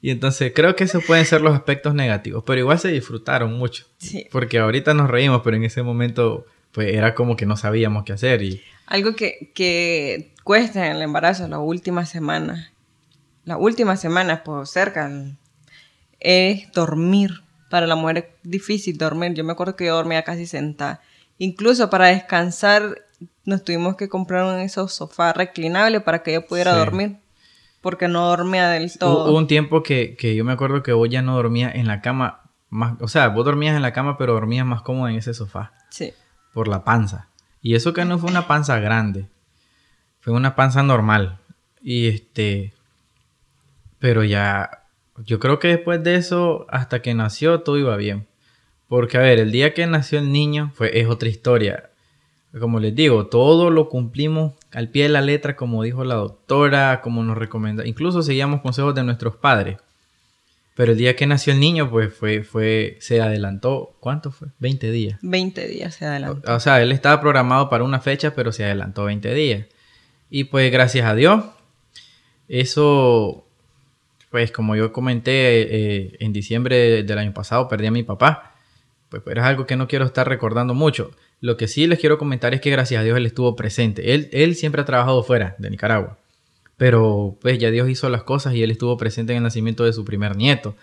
[0.00, 3.86] Y entonces creo que esos pueden ser los aspectos negativos, pero igual se disfrutaron mucho.
[3.98, 4.26] Sí.
[4.30, 8.12] Porque ahorita nos reímos, pero en ese momento pues era como que no sabíamos qué
[8.12, 8.42] hacer.
[8.42, 8.62] Y...
[8.86, 12.72] Algo que, que cuesta en el embarazo, las últimas semanas,
[13.44, 15.10] las últimas semanas, pues cerca,
[16.24, 17.42] es dormir.
[17.70, 19.34] Para la mujer es difícil dormir.
[19.34, 21.00] Yo me acuerdo que yo dormía casi sentada.
[21.38, 23.02] Incluso para descansar
[23.44, 27.18] nos tuvimos que comprar un esos sofás reclinables para que ella pudiera dormir
[27.84, 29.30] porque no dormía del todo.
[29.30, 32.40] Hubo un tiempo que, yo me acuerdo que vos ya no dormía en la cama,
[32.70, 35.74] más, o sea, vos dormías en la cama, pero dormías más cómodo en ese sofá.
[35.90, 36.14] Sí.
[36.54, 37.28] Por la panza.
[37.60, 39.28] Y eso que no fue una panza grande,
[40.20, 41.40] fue una panza normal.
[41.82, 42.72] Y este,
[43.98, 44.83] pero ya,
[45.18, 48.26] yo creo que después de eso, hasta que nació, todo iba bien.
[48.88, 51.90] Porque, a ver, el día que nació el niño, fue, es otra historia.
[52.58, 57.00] Como les digo, todo lo cumplimos al pie de la letra, como dijo la doctora,
[57.00, 57.86] como nos recomienda.
[57.86, 59.78] Incluso seguíamos consejos de nuestros padres.
[60.74, 64.48] Pero el día que nació el niño, pues fue, fue, se adelantó, ¿cuánto fue?
[64.58, 65.18] 20 días.
[65.22, 66.52] 20 días se adelantó.
[66.52, 69.66] O, sea, él estaba programado para una fecha, pero se adelantó 20 días.
[70.30, 71.44] Y pues gracias a Dios,
[72.48, 73.43] eso,
[74.34, 78.56] pues como yo comenté, eh, en diciembre del año pasado perdí a mi papá.
[79.08, 81.12] Pues, pues es algo que no quiero estar recordando mucho.
[81.40, 84.12] Lo que sí les quiero comentar es que gracias a Dios él estuvo presente.
[84.12, 86.18] Él, él siempre ha trabajado fuera de Nicaragua.
[86.76, 89.92] Pero pues ya Dios hizo las cosas y él estuvo presente en el nacimiento de
[89.92, 90.74] su primer nieto.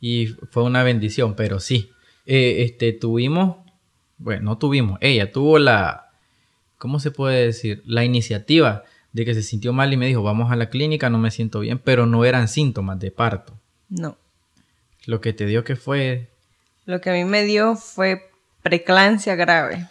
[0.00, 1.90] Y fue una bendición, pero sí.
[2.24, 3.56] Eh, este, tuvimos,
[4.16, 6.10] bueno, no tuvimos, ella tuvo la,
[6.78, 7.82] ¿cómo se puede decir?
[7.84, 11.18] La iniciativa de que se sintió mal y me dijo, vamos a la clínica, no
[11.18, 13.54] me siento bien, pero no eran síntomas de parto.
[13.88, 14.18] No.
[15.06, 16.30] Lo que te dio que fue...
[16.84, 18.28] Lo que a mí me dio fue
[18.62, 19.88] preclancia grave.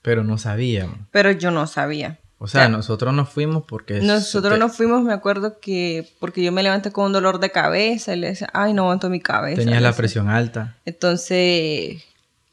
[0.00, 0.98] Pero no sabíamos.
[1.10, 2.18] Pero yo no sabía.
[2.38, 4.00] O sea, nosotros nos fuimos porque...
[4.00, 6.08] Nosotros nos fuimos, me acuerdo que...
[6.18, 9.10] Porque yo me levanté con un dolor de cabeza y le decía, ay, no aguanto
[9.10, 9.60] mi cabeza.
[9.60, 10.78] Tenías la presión alta.
[10.86, 12.02] Entonces,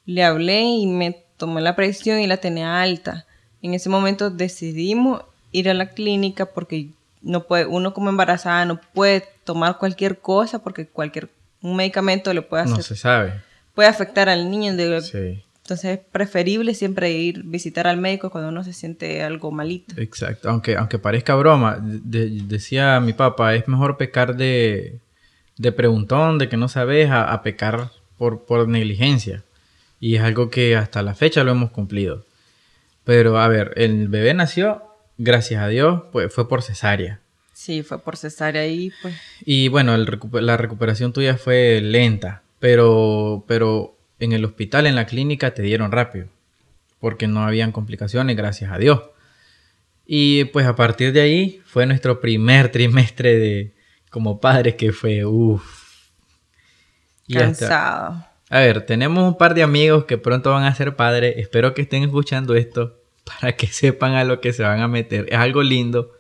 [0.06, 3.26] le hablé y me tomé la presión y la tenía alta.
[3.62, 6.90] En ese momento decidimos ir a la clínica porque
[7.22, 11.30] no puede, uno como embarazada no puede tomar cualquier cosa porque cualquier
[11.62, 12.76] un medicamento le puede hacer...
[12.76, 13.42] No se sabe.
[13.74, 14.76] Puede afectar al niño.
[14.76, 19.50] De, sí entonces es preferible siempre ir visitar al médico cuando uno se siente algo
[19.50, 19.96] malito.
[19.98, 25.00] Exacto, aunque, aunque parezca broma, decía mi papá, es mejor pecar de,
[25.58, 29.46] de preguntón, de que no sabes, a, pecar por, por negligencia.
[30.02, 32.26] Y es algo que hasta la fecha lo hemos cumplido.
[33.06, 34.84] Pero a ver, el bebé nació,
[35.24, 37.20] gracias a Dios, pues fue por cesárea.
[37.54, 39.16] Sí, fue por cesárea y pues...
[39.46, 45.54] Y bueno, la recuperación tuya fue lenta, pero, pero en el hospital, en la clínica,
[45.54, 46.28] te dieron rápido,
[47.00, 49.02] porque no habían complicaciones, gracias a Dios.
[50.06, 53.74] Y pues a partir de ahí fue nuestro primer trimestre de
[54.10, 55.64] como padres que fue uff.
[57.32, 58.26] Cansado.
[58.50, 61.36] A ver, tenemos un par de amigos que pronto van a ser padres.
[61.38, 65.28] Espero que estén escuchando esto para que sepan a lo que se van a meter.
[65.30, 66.12] Es algo lindo.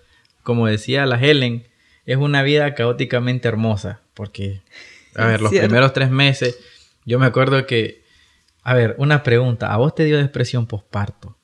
[0.43, 1.67] Como decía la Helen,
[2.05, 4.01] es una vida caóticamente hermosa.
[4.13, 4.61] Porque,
[5.15, 6.57] a ver, los primeros tres meses
[7.05, 8.03] yo me acuerdo que,
[8.63, 11.37] a ver, una pregunta, ¿a vos te dio depresión posparto?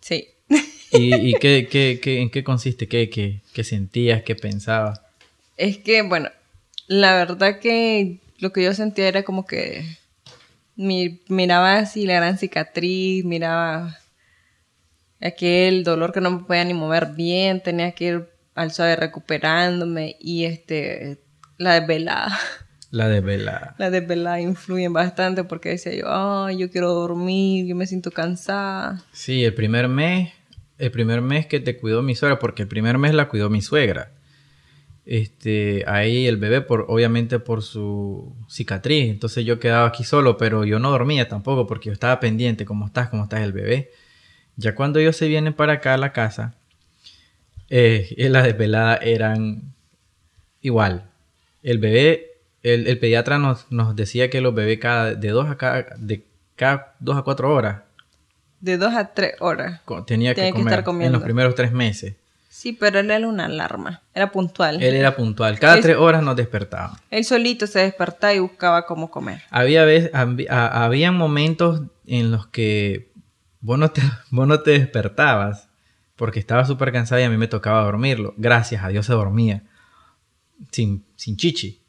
[0.00, 0.28] Sí.
[0.92, 2.88] ¿Y, qué, qué, en qué consiste?
[2.88, 4.22] ¿Qué, qué, sentías?
[4.22, 5.00] ¿Qué pensabas?
[5.56, 6.30] Es que, bueno,
[6.86, 9.84] la verdad que lo que yo sentía era como que
[10.76, 13.98] miraba así la gran cicatriz, miraba
[15.20, 20.16] aquel dolor que no me podía ni mover bien, tenía que ir al suave recuperándome
[20.20, 21.18] y este
[21.58, 22.38] la desvelada.
[22.90, 23.74] La desvelada.
[23.76, 29.04] La desvelada influyen bastante porque decía yo, ay, yo quiero dormir, yo me siento cansada.
[29.12, 30.32] Sí, el primer mes,
[30.78, 33.60] el primer mes que te cuidó mi suegra, porque el primer mes la cuidó mi
[33.60, 34.12] suegra.
[35.04, 40.64] Este, ahí el bebé, por, obviamente por su cicatriz, entonces yo quedaba aquí solo, pero
[40.64, 43.90] yo no dormía tampoco porque yo estaba pendiente, cómo estás, cómo estás el bebé.
[44.58, 46.54] Ya cuando ellos se vienen para acá a la casa,
[47.70, 49.72] eh, las desveladas eran
[50.60, 51.04] igual.
[51.62, 52.28] El bebé
[52.62, 56.24] el, pediatra nos, decía que los bebés cada, de dos a cada, de
[56.56, 57.82] cada dos a cuatro horas.
[58.60, 59.80] De dos a tres horas.
[60.06, 61.06] Tenía, que, comer estar comiendo.
[61.06, 62.14] En los primeros tres meses.
[62.48, 64.82] Sí, pero él era una alarma, era puntual.
[64.82, 66.98] Él era puntual, cada tres horas nos despertaba.
[67.10, 69.42] Él solito se despertaba y buscaba cómo comer.
[69.50, 73.10] Había, veces, había momentos en los que
[73.60, 75.68] vos no te, vos no te despertabas
[76.16, 78.34] porque estaba súper cansado y a mí me tocaba dormirlo.
[78.36, 79.62] Gracias a Dios se dormía.
[80.72, 81.80] Sin, sin chichi.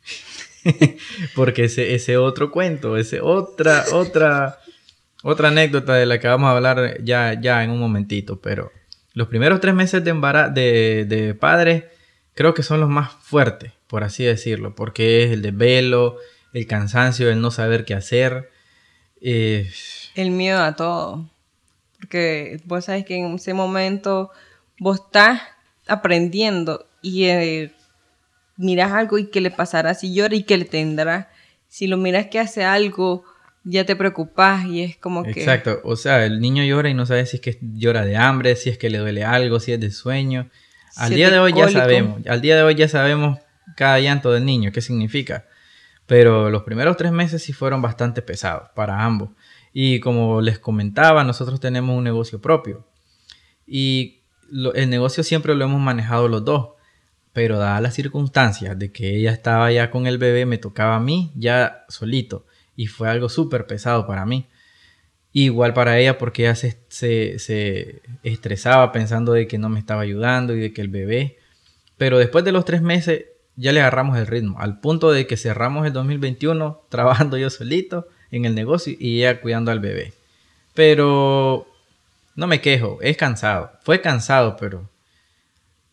[1.36, 4.60] porque ese, ese otro cuento, ese otra, otra,
[5.24, 8.72] otra anécdota de la que vamos a hablar ya, ya en un momentito, pero
[9.14, 10.14] los primeros tres meses de,
[10.54, 11.90] de, de padre
[12.36, 16.18] creo que son los más fuertes, por así decirlo, porque es el desvelo,
[16.54, 18.50] el cansancio, el no saber qué hacer.
[19.22, 19.70] Eh,
[20.16, 21.30] el miedo a todo.
[22.00, 24.32] Porque vos sabes que en ese momento
[24.80, 25.42] vos estás
[25.88, 27.74] aprendiendo y eh,
[28.58, 31.30] miras algo y que le pasará si llora y que le tendrá.
[31.68, 33.24] Si lo miras que hace algo
[33.64, 35.32] ya te preocupas y es como que...
[35.32, 38.56] Exacto, o sea, el niño llora y no sabe si es que llora de hambre,
[38.56, 40.50] si es que le duele algo, si es de sueño.
[40.96, 43.40] Al día de hoy ya sabemos, al día de hoy ya sabemos
[43.76, 45.46] cada llanto del niño, qué significa.
[46.08, 49.30] Pero los primeros tres meses sí fueron bastante pesados para ambos.
[49.74, 52.86] Y como les comentaba, nosotros tenemos un negocio propio.
[53.68, 54.22] Y
[54.74, 56.70] el negocio siempre lo hemos manejado los dos.
[57.34, 61.00] Pero dadas las circunstancias de que ella estaba ya con el bebé, me tocaba a
[61.00, 62.46] mí ya solito
[62.80, 64.48] y fue algo súper pesado para mí.
[65.34, 70.56] Igual para ella porque ella se, se, estresaba pensando de que no me estaba ayudando
[70.56, 71.38] y de que el bebé.
[71.98, 73.26] Pero después de los tres meses
[73.58, 78.08] ya le agarramos el ritmo, al punto de que cerramos el 2021 trabajando yo solito
[78.32, 80.14] en el negocio y ella cuidando al bebé.
[80.74, 81.68] Pero
[82.36, 83.72] no me quejo, es cansado.
[83.84, 84.90] Fue cansado, pero,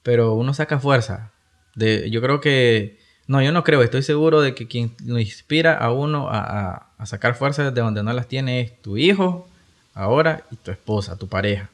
[0.03, 1.33] pero uno saca fuerza.
[1.75, 5.77] De, yo creo que no, yo no creo, estoy seguro de que quien lo inspira
[5.77, 9.49] a uno a, sacar fuerzas de donde no las tiene es tu hijo
[9.94, 11.70] ahora y tu esposa, tu pareja,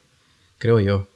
[0.57, 1.07] creo yo.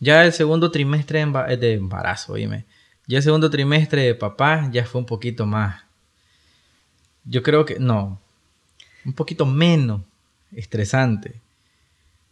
[0.00, 2.64] Ya el segundo trimestre de embarazo, dime.
[3.08, 5.82] Ya el segundo trimestre de papá ya fue un poquito más.
[7.24, 8.20] Yo creo que no,
[9.08, 10.02] un poquito menos
[10.52, 11.40] estresante.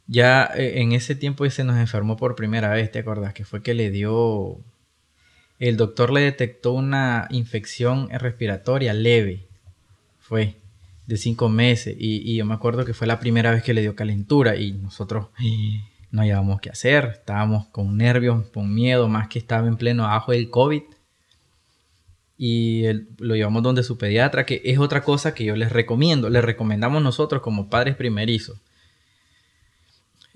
[0.06, 3.34] Ya eh, en ese tiempo se nos enfermó por primera vez, ¿te acuerdas?
[3.34, 4.60] Que fue que le dio
[5.58, 9.46] el doctor le detectó una infección respiratoria leve.
[10.18, 10.56] Fue
[11.06, 11.96] de cinco meses.
[11.98, 15.28] Y, yo me acuerdo que fue la primera vez que le dio calentura y nosotros
[16.10, 17.06] no hallábamos qué hacer.
[17.20, 20.82] Estábamos con nervios, con miedo, más que estaba en pleno ajo del COVID.
[22.38, 22.84] Y
[23.18, 26.28] lo llevamos donde su pediatra, que es otra cosa que yo les recomiendo.
[26.28, 28.60] Les recomendamos nosotros como padres primerizos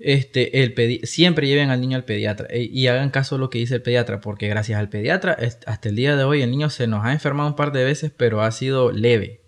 [0.03, 3.59] este, el siempre lleven al niño al pediatra eh, y hagan caso a lo que
[3.59, 5.37] dice el pediatra, porque gracias al pediatra,
[5.67, 8.11] hasta el día de hoy el niño se nos ha enfermado un par de veces,
[8.15, 9.41] pero ha sido leve,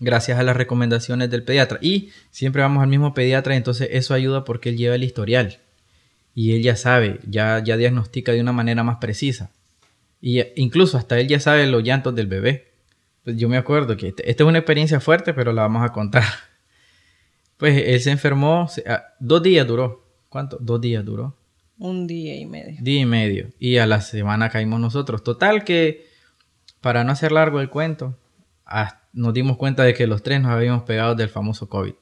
[0.00, 1.78] gracias a las recomendaciones del pediatra.
[1.80, 5.58] Y siempre vamos al mismo pediatra, entonces eso ayuda porque él lleva el historial
[6.34, 9.52] y él ya sabe, ya, ya diagnostica de una manera más precisa.
[10.20, 12.72] Y incluso hasta él ya sabe los llantos del bebé.
[13.24, 15.92] Pues yo me acuerdo que este, esta es una experiencia fuerte, pero la vamos a
[15.92, 16.24] contar.
[17.56, 20.02] Pues él se enfermó, ah, dos días duró.
[20.30, 20.56] ¿Cuánto?
[20.62, 21.36] Dos días duró.
[21.76, 22.78] Un día y medio.
[22.80, 23.50] Día y medio.
[23.58, 25.22] Y a la semana caímos nosotros.
[25.22, 26.06] Total que,
[26.80, 28.18] para no hacer largo el cuento,
[29.12, 31.92] nos dimos cuenta de que los tres nos habíamos pegado del famoso COVID.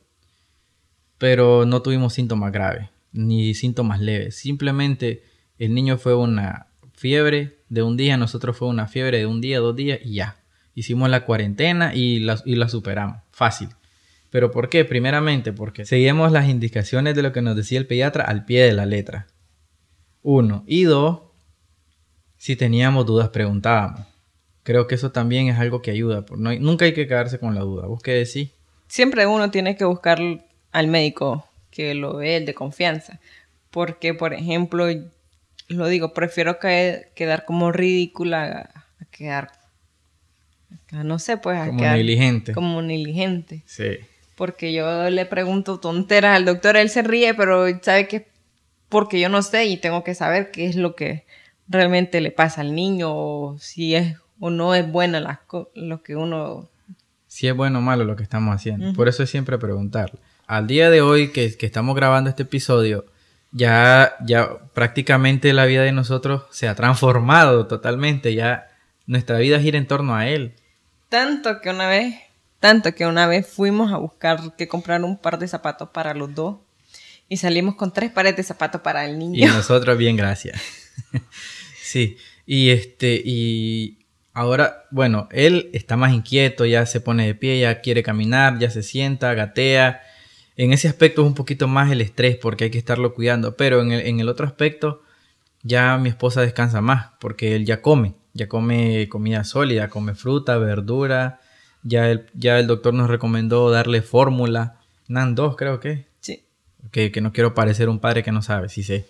[1.18, 4.36] Pero no tuvimos síntomas graves, ni síntomas leves.
[4.36, 5.24] Simplemente
[5.58, 6.67] el niño fue una
[6.98, 10.36] fiebre de un día, nosotros fue una fiebre de un día, dos días y ya.
[10.74, 13.18] Hicimos la cuarentena y la, y la superamos.
[13.30, 13.68] Fácil.
[14.30, 14.84] ¿Pero por qué?
[14.84, 18.72] Primeramente porque seguimos las indicaciones de lo que nos decía el pediatra al pie de
[18.72, 19.26] la letra.
[20.22, 20.64] Uno.
[20.66, 21.20] Y dos,
[22.36, 24.06] si teníamos dudas preguntábamos.
[24.64, 26.26] Creo que eso también es algo que ayuda.
[26.36, 27.86] nunca hay que quedarse con la duda.
[27.86, 28.26] ¿Vos qué?
[28.86, 30.18] Siempre uno tiene que buscar
[30.72, 33.20] al médico que lo ve, el de confianza.
[33.70, 34.86] Porque, por ejemplo,
[35.68, 39.52] lo digo, prefiero quedar como ridícula a, quedar,
[40.92, 42.52] no sé, pues a como negligente.
[42.52, 43.62] Como negligente.
[43.66, 43.98] Sí
[44.38, 48.28] porque yo le pregunto tonteras al doctor, él se ríe, pero sabe que
[48.88, 51.26] porque yo no sé y tengo que saber qué es lo que
[51.66, 55.40] realmente le pasa al niño o si es o no es buena
[55.74, 56.70] lo que uno...
[57.26, 58.92] Si es bueno o malo lo que estamos haciendo.
[58.94, 60.12] Por eso es siempre preguntar.
[60.46, 63.06] Al día de hoy que, que, estamos grabando este episodio,
[63.52, 68.34] ya, ya prácticamente la vida de nosotros se ha transformado totalmente.
[68.34, 68.68] Ya
[69.06, 70.54] nuestra vida gira en torno a él.
[71.08, 72.14] Tanto que una vez
[72.60, 76.34] tanto que una vez fuimos a buscar que comprar un par de zapatos para los
[76.34, 76.56] dos
[77.28, 79.38] y salimos con tres pares de zapatos para el niño.
[79.38, 80.60] Y nosotros bien, gracias.
[81.80, 83.98] sí, y este, y
[84.32, 88.70] ahora, bueno, él está más inquieto, ya se pone de pie, ya quiere caminar, ya
[88.70, 90.02] se sienta, gatea.
[90.58, 93.80] En ese aspecto es un poquito más el estrés porque hay que estarlo cuidando, pero
[93.80, 95.02] en el, en el otro aspecto
[95.62, 100.58] ya mi esposa descansa más porque él ya come, ya come comida sólida, come fruta,
[100.58, 101.40] verdura.
[101.84, 104.80] Ya el, ya el doctor nos recomendó darle fórmula.
[105.06, 106.06] NAN 2 creo que.
[106.18, 106.44] Sí.
[106.90, 109.06] Que, que no quiero parecer un padre que no sabe, sí sé.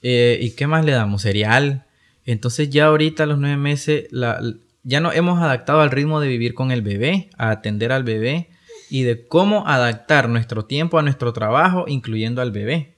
[0.00, 1.22] Eh, ¿Y qué más le damos?
[1.22, 1.84] Cereal.
[2.24, 4.40] Entonces ya ahorita a los nueve meses la,
[4.82, 8.48] ya nos hemos adaptado al ritmo de vivir con el bebé, a atender al bebé
[8.96, 12.96] y de cómo adaptar nuestro tiempo a nuestro trabajo, incluyendo al bebé.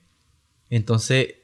[0.71, 1.35] Entonces,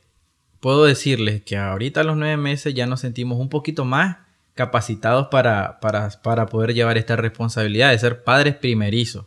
[0.60, 4.18] puedo decirles que ahorita a los nueve meses ya nos sentimos un poquito más
[4.54, 9.26] capacitados para, para, para poder llevar esta responsabilidad de ser padres primerizos.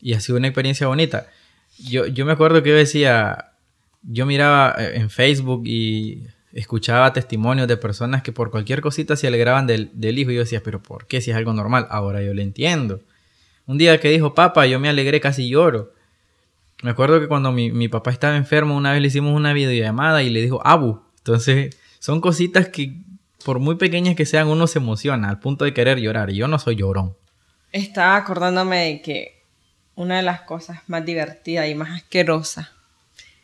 [0.00, 1.28] Y ha sido una experiencia bonita.
[1.78, 3.52] Yo, yo me acuerdo que yo decía,
[4.02, 9.28] yo miraba eh, en Facebook y escuchaba testimonios de personas que por cualquier cosita se
[9.28, 11.86] alegraban del, hijo y yo decía, pero ¿por qué si es algo normal?
[11.90, 13.02] Ahora yo lo entiendo.
[13.66, 15.92] Un día que dijo, papá, yo me alegré, casi lloro.
[16.82, 20.30] Me acuerdo que cuando mi, papá estaba enfermo, una vez le hicimos una videollamada y
[20.30, 21.02] le dijo, Abu.
[21.18, 23.00] Entonces, son cositas que,
[23.44, 26.30] por muy pequeñas que sean, uno se emociona al punto de querer llorar.
[26.30, 27.16] Y yo no soy llorón.
[27.72, 29.42] Estaba acordándome de que
[29.96, 32.68] una de las cosas más divertidas y más asquerosas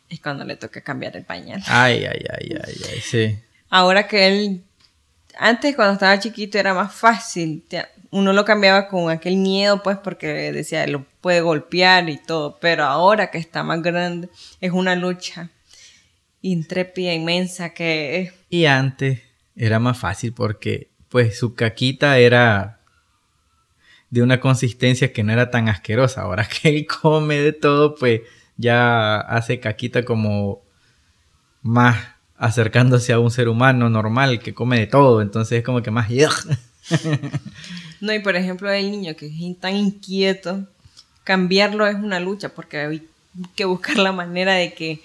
[0.09, 1.63] es cuando le toca cambiar el pañal.
[1.67, 3.39] Ay, ay, ay, ay, ay, sí.
[3.71, 4.65] Ahora que él,
[5.39, 7.65] antes cuando estaba chiquito era más fácil,
[8.13, 12.85] uno lo cambiaba con aquel miedo, pues, porque decía, lo puede golpear y todo, pero
[12.85, 14.29] ahora que está más grande,
[14.61, 15.51] es una lucha
[16.43, 18.33] intrépida, inmensa que.
[18.51, 19.23] Y antes
[19.57, 22.81] era más fácil porque, pues, su caquita era
[24.11, 26.21] de una consistencia que no era tan asquerosa.
[26.21, 28.21] Ahora que él come de todo, pues
[28.59, 30.61] ya hace caquita como
[31.63, 31.97] más
[32.37, 36.09] acercándose a un ser humano normal que come de todo, entonces es como que más...
[38.03, 40.67] no, y por ejemplo el niño que es tan inquieto,
[41.23, 43.09] cambiarlo es una lucha porque hay
[43.55, 45.01] que buscar la manera de que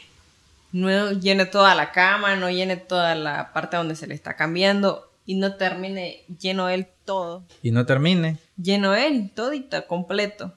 [0.71, 5.11] no llene toda la cama, no llene toda la parte donde se le está cambiando
[5.27, 7.43] y no termine lleno él todo.
[7.61, 8.37] Y no termine.
[8.59, 10.55] Lleno él, todito, completo.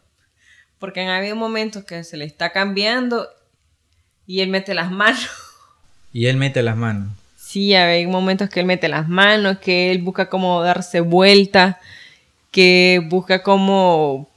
[0.79, 3.29] Porque han habido momentos que se le está cambiando
[4.27, 5.29] y él mete las manos.
[6.13, 7.13] Y él mete las manos.
[7.37, 11.79] Sí, hay momentos que él mete las manos, que él busca como darse vuelta,
[12.51, 14.29] que busca como...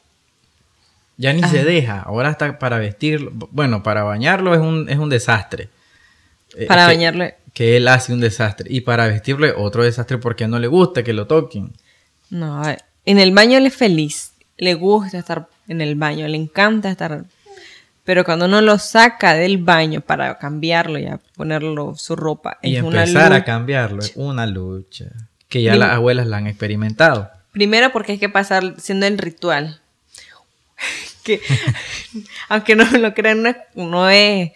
[1.17, 5.09] Ya ni se deja, ahora está para vestirlo, bueno, para bañarlo es un, es un
[5.09, 5.69] desastre.
[6.55, 7.25] Eh, para bañarlo.
[7.53, 8.67] Que él hace un desastre.
[8.69, 11.71] Y para vestirlo otro desastre porque no le gusta que lo toquen.
[12.31, 12.63] No,
[13.05, 17.25] en el baño él es feliz, le gusta estar en el baño, le encanta estar.
[18.03, 22.75] Pero cuando uno lo saca del baño para cambiarlo y a ponerlo su ropa, y
[22.75, 25.05] empezar a cambiarlo es una lucha
[25.47, 27.29] que ya las abuelas la han experimentado.
[27.53, 29.79] Primero porque hay que pasar siendo el ritual.
[31.23, 31.39] que
[32.49, 33.43] aunque no lo crean,
[33.75, 34.51] no es,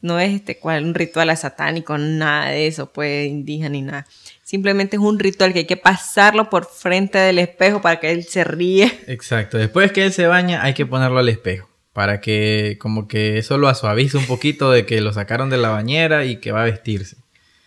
[0.00, 4.06] no es este cual un ritual satánico, nada de eso, pues indígena ni nada.
[4.42, 8.24] Simplemente es un ritual que hay que pasarlo por frente del espejo para que él
[8.24, 8.90] se ríe.
[9.06, 9.58] Exacto.
[9.58, 11.68] Después que él se baña, hay que ponerlo al espejo.
[11.92, 15.68] Para que como que eso lo suavice un poquito de que lo sacaron de la
[15.68, 17.16] bañera y que va a vestirse.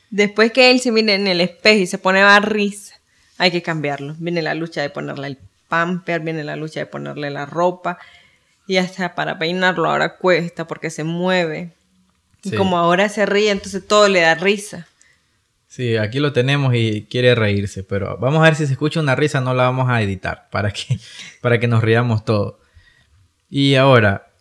[0.10, 2.95] Después que él se mire en el espejo y se pone a risa,
[3.38, 4.16] hay que cambiarlo.
[4.20, 7.98] Viene la lucha de ponerle el pamper, viene la lucha de ponerle la ropa.
[8.68, 11.72] Y hasta para peinarlo ahora cuesta porque se mueve.
[12.44, 14.88] Y como ahora se ríe, entonces todo le da risa.
[15.68, 19.16] Sí, aquí lo tenemos y quiere reírse, pero vamos a ver si se escucha una
[19.16, 21.00] risa, no la vamos a editar para que,
[21.42, 22.56] para que nos riamos todos.
[23.50, 24.32] Y ahora,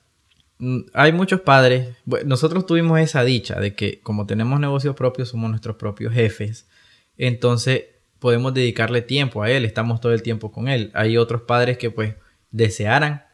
[0.59, 5.51] mm, hay muchos padres, nosotros tuvimos esa dicha de que como tenemos negocios propios, somos
[5.51, 6.69] nuestros propios jefes,
[7.17, 7.85] entonces
[8.19, 10.91] podemos dedicarle tiempo a él, estamos todo el tiempo con él.
[10.95, 12.15] Hay otros padres que pues
[12.51, 13.25] desearan,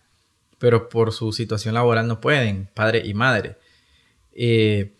[0.58, 3.56] pero por su situación laboral no pueden, padre y madre.
[4.32, 4.92] Eh,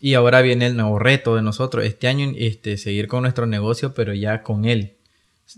[0.00, 3.94] y ahora viene el nuevo reto de nosotros, este año, este, seguir con nuestro negocio,
[3.94, 4.96] pero ya con él.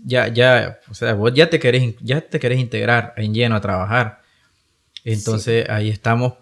[0.03, 3.61] Ya, ya, o sea, vos ya te querés, ya te querés integrar en lleno a
[3.61, 4.21] trabajar.
[5.03, 6.33] Entonces ahí estamos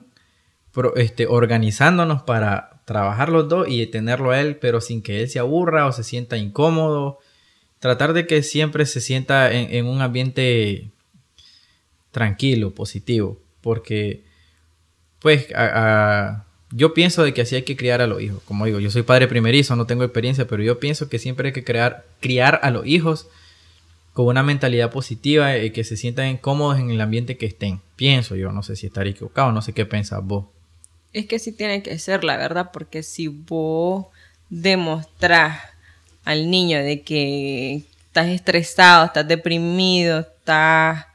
[0.95, 5.39] este, organizándonos para trabajar los dos y tenerlo a él, pero sin que él se
[5.39, 7.19] aburra o se sienta incómodo.
[7.79, 10.89] Tratar de que siempre se sienta en, un ambiente
[12.11, 14.23] tranquilo, positivo, porque
[15.19, 15.47] pues
[16.71, 18.41] yo pienso de que así hay que criar a los hijos.
[18.45, 21.53] Como digo, yo soy padre primerizo, no tengo experiencia, pero yo pienso que siempre hay
[21.53, 23.27] que crear, criar a los hijos
[24.13, 27.81] con una mentalidad positiva y que se sientan cómodos en el ambiente que estén.
[27.95, 30.45] Pienso yo, no sé si estaré equivocado, no sé qué pensás vos.
[31.14, 34.07] Es que sí tiene que ser, la verdad, porque si vos
[34.49, 35.61] demostrás
[36.26, 41.05] al niño de que estás estresado, estás deprimido, estás,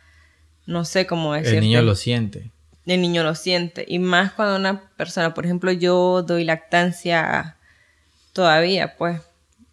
[0.67, 1.59] no sé cómo decirlo.
[1.59, 2.51] El niño lo siente
[2.95, 3.85] el niño lo siente.
[3.87, 7.57] Y más cuando una persona, por ejemplo, yo doy lactancia
[8.33, 9.21] todavía, pues.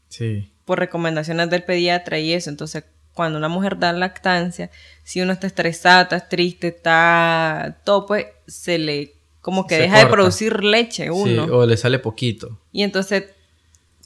[0.10, 0.52] Sí.
[0.66, 2.50] Por recomendaciones del pediatra y eso.
[2.50, 4.70] Entonces, cuando una mujer da lactancia,
[5.04, 9.14] si uno está estresada, está triste, está todo, pues se le
[9.46, 11.46] como que deja de producir leche uno.
[11.46, 12.58] Sí, o le sale poquito.
[12.72, 13.26] Y entonces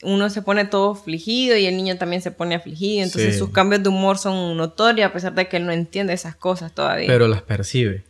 [0.04, 3.06] uno se pone todo afligido y el niño también se pone afligido.
[3.06, 6.36] Entonces sus cambios de humor son notorios a pesar de que él no entiende esas
[6.36, 7.08] cosas todavía.
[7.08, 8.04] Pero las percibe.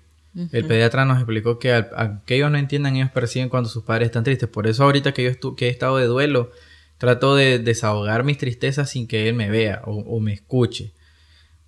[0.51, 4.23] El pediatra nos explicó que aunque ellos no entiendan, ellos perciben cuando sus padres están
[4.23, 4.49] tristes.
[4.49, 6.49] Por eso ahorita que yo que he estado de duelo,
[6.97, 10.93] trato de desahogar mis tristezas sin que él me vea o, me escuche.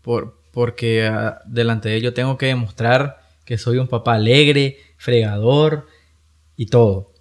[0.01, 4.77] Por, porque ah, delante de él yo tengo que demostrar que soy un papá alegre,
[5.01, 5.87] fregador
[6.55, 7.11] y todo.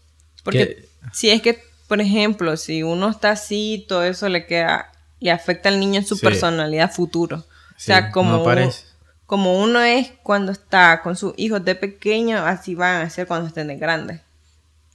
[0.45, 5.31] Porque si es que, por ejemplo, si uno está así, todo eso le queda, le
[5.31, 7.39] afecta al niño en su personalidad futuro.
[7.39, 8.45] o sea, como
[9.25, 13.47] como uno es cuando está con sus hijos de pequeño, así van a ser cuando
[13.47, 14.21] estén de grandes.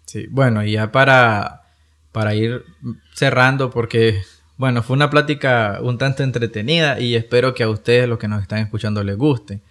[0.06, 1.64] Sí, bueno, y ya para,
[2.12, 2.66] para ir
[3.14, 4.22] cerrando, porque,
[4.58, 8.42] bueno, fue una plática un tanto entretenida y espero que a ustedes, los que nos
[8.42, 9.62] están escuchando, les guste.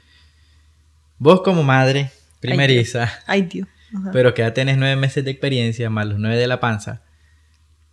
[1.18, 2.10] Vos como madre,
[2.48, 3.68] primeriza, Ay, Dios.
[4.12, 7.02] pero que ya tenés nueve meses de experiencia, más los nueve de la panza,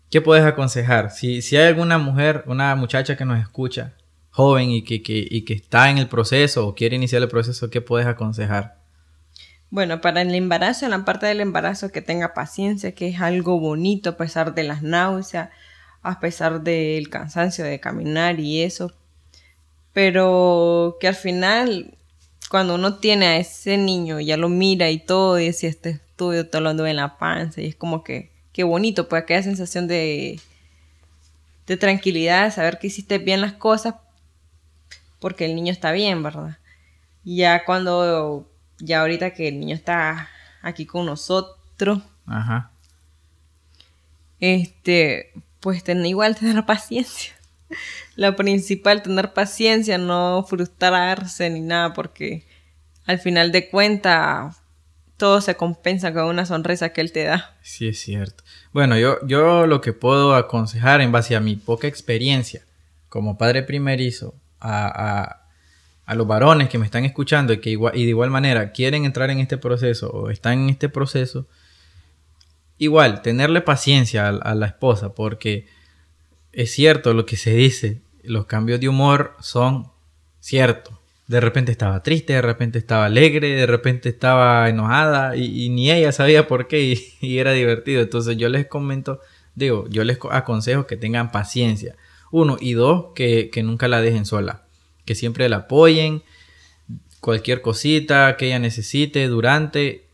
[0.09, 1.11] ¿qué puedes aconsejar?
[1.11, 3.93] Si, si hay alguna mujer, una muchacha que nos escucha,
[4.31, 8.07] joven y que, que, está en el proceso o quiere iniciar el proceso, ¿qué puedes
[8.07, 8.79] aconsejar?
[9.69, 13.59] Bueno, para el embarazo, en la parte del embarazo, que tenga paciencia, que es algo
[13.59, 15.49] bonito a pesar de las náuseas,
[16.01, 18.91] a pesar del cansancio de caminar y eso.
[19.93, 21.97] Pero que al final,
[22.51, 26.49] cuando uno tiene a ese niño, ya lo mira y todo, y si este estudio
[26.49, 29.87] te lo ando en la panza, y es como que, qué bonito, pues aquella sensación
[29.87, 30.37] de,
[31.65, 33.95] de tranquilidad, saber que hiciste bien las cosas,
[35.21, 36.57] porque el niño está bien, ¿verdad?
[37.23, 40.27] Ya cuando, ya ahorita que el niño está
[40.61, 42.73] aquí con nosotros, Ajá.
[44.41, 45.31] este,
[45.61, 47.31] pues tener igual tener paciencia.
[48.15, 52.45] La principal, tener paciencia, no frustrarse ni nada, porque
[53.05, 54.57] al final de cuentas
[55.17, 57.55] todo se compensa con una sonrisa que él te da.
[57.61, 58.43] Sí, es cierto.
[58.73, 62.63] Bueno, yo, yo lo que puedo aconsejar en base a mi poca experiencia
[63.07, 65.37] como padre primerizo a,
[66.07, 69.29] los varones que me están escuchando y que igual, y de igual manera quieren entrar
[69.29, 71.47] en este proceso o están en este proceso,
[72.77, 75.67] igual, tenerle paciencia a, la esposa, porque
[76.53, 79.91] es cierto lo que se dice, los cambios de humor son
[80.39, 80.95] ciertos.
[81.27, 86.11] De repente estaba triste, de repente estaba alegre, de repente estaba enojada y, ni ella
[86.11, 86.81] sabía por qué
[87.21, 88.01] y, era divertido.
[88.01, 89.21] Entonces yo les comento,
[89.55, 91.95] digo, yo les aconsejo que tengan paciencia.
[92.31, 94.63] Uno, y dos, que, nunca la dejen sola.
[95.05, 96.23] Que siempre la apoyen.
[97.19, 100.05] Cualquier cosita que ella necesite durante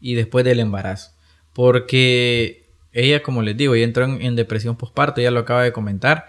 [0.00, 1.12] y después del embarazo.
[1.52, 2.61] Porque
[2.92, 6.26] ella, como les digo, ella entró en, depresión postparto, ya lo acaba de comentar.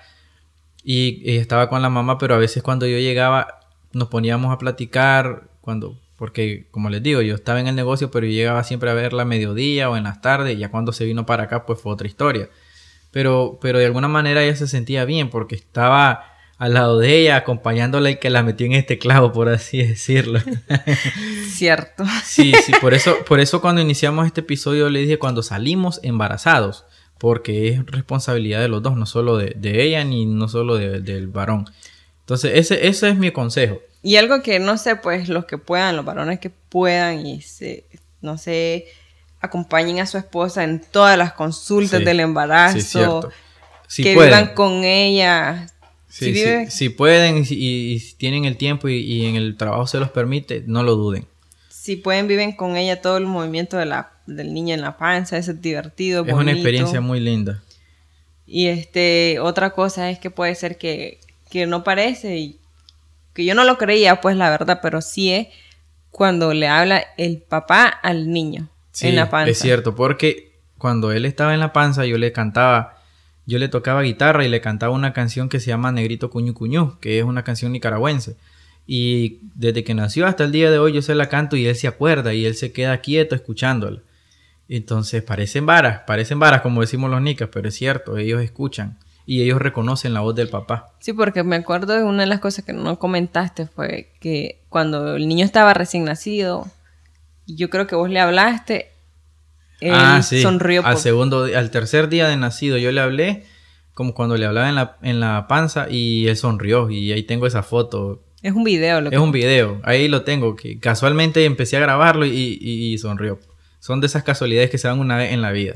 [0.84, 3.60] Y, estaba con la mamá, pero a veces cuando yo llegaba
[3.94, 8.26] nos poníamos a platicar, cuando, porque como les digo, yo estaba en el negocio, pero
[8.26, 11.06] yo llegaba siempre a verla a mediodía o en las tardes, y ya cuando se
[11.06, 12.50] vino para acá, pues fue otra historia
[13.14, 16.33] pero, pero de alguna manera ella se sentía bien porque estaba
[16.64, 20.40] al lado de ella, acompañándola y que la metió en este clavo, por así decirlo.
[21.50, 22.06] Cierto.
[22.24, 26.86] Sí, sí, por eso, por eso cuando iniciamos este episodio le dije cuando salimos embarazados,
[27.18, 31.66] porque es responsabilidad de los dos, no solo de, ella ni no solo del varón.
[32.22, 33.82] Entonces, ese, ese es mi consejo.
[34.02, 37.88] Y algo que no sé, pues los que puedan, los varones que puedan y se,
[38.22, 38.86] no sé,
[39.42, 43.30] acompañen a su esposa en todas las consultas del embarazo,
[43.94, 45.68] que vivan con ella.
[46.14, 50.84] Si, pueden y, si tienen el tiempo y, en el trabajo se los permite, no
[50.84, 51.26] lo duden.
[51.70, 55.38] Si pueden, viven con ella todo el movimiento de la, del niño en la panza,
[55.38, 56.24] es divertido.
[56.26, 57.64] Es una experiencia muy linda.
[58.46, 62.60] Y este, otra cosa es que puede ser que, que no parece y
[63.34, 65.48] que yo no lo creía, pues la verdad, pero sí es
[66.12, 68.70] cuando le habla el papá al niño
[69.02, 69.50] en la panza.
[69.50, 73.03] Es cierto, porque cuando él estaba en la panza yo le cantaba,
[73.46, 77.00] yo le tocaba guitarra y le cantaba una canción que se llama Negrito Cuñu Cuñu,
[77.00, 78.36] que es una canción nicaragüense.
[78.86, 81.76] Y desde que nació hasta el día de hoy yo se la canto y él
[81.76, 84.02] se acuerda y él se queda quieto escuchándola.
[84.70, 89.42] Entonces parecen varas, parecen varas como decimos los nicas, pero es cierto, ellos escuchan y
[89.42, 90.92] ellos reconocen la voz del papá.
[91.00, 95.16] Sí, porque me acuerdo de una de las cosas que no comentaste fue que cuando
[95.16, 96.68] el niño estaba recién nacido,
[97.48, 98.93] yo creo que vos le hablaste.
[99.80, 100.42] Él ah, sí.
[100.42, 100.86] sonrió.
[100.86, 103.46] Al segundo, al tercer día de nacido yo le hablé
[103.94, 107.46] como cuando le hablaba en la, en la panza y él sonrió y ahí tengo
[107.46, 108.24] esa foto.
[108.42, 109.02] Es un video.
[109.02, 109.80] Lo es un video.
[109.84, 110.56] Ahí lo tengo.
[110.56, 113.40] Que casualmente empecé a grabarlo y, y, sonrió.
[113.80, 115.76] Son de esas casualidades que se dan una vez en la vida.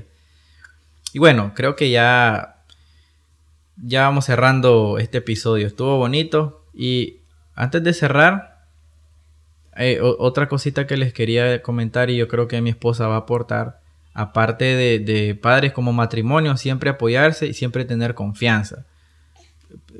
[1.13, 2.57] Y bueno, creo que ya
[3.77, 5.67] ya vamos cerrando este episodio.
[5.67, 6.65] Estuvo bonito.
[6.73, 7.21] Y
[7.55, 8.65] antes de cerrar,
[9.77, 13.19] eh, otra cosita que les quería comentar y yo creo que mi esposa va a
[13.19, 13.79] aportar,
[14.17, 18.85] aparte de, de, padres como matrimonio, siempre apoyarse y siempre tener confianza.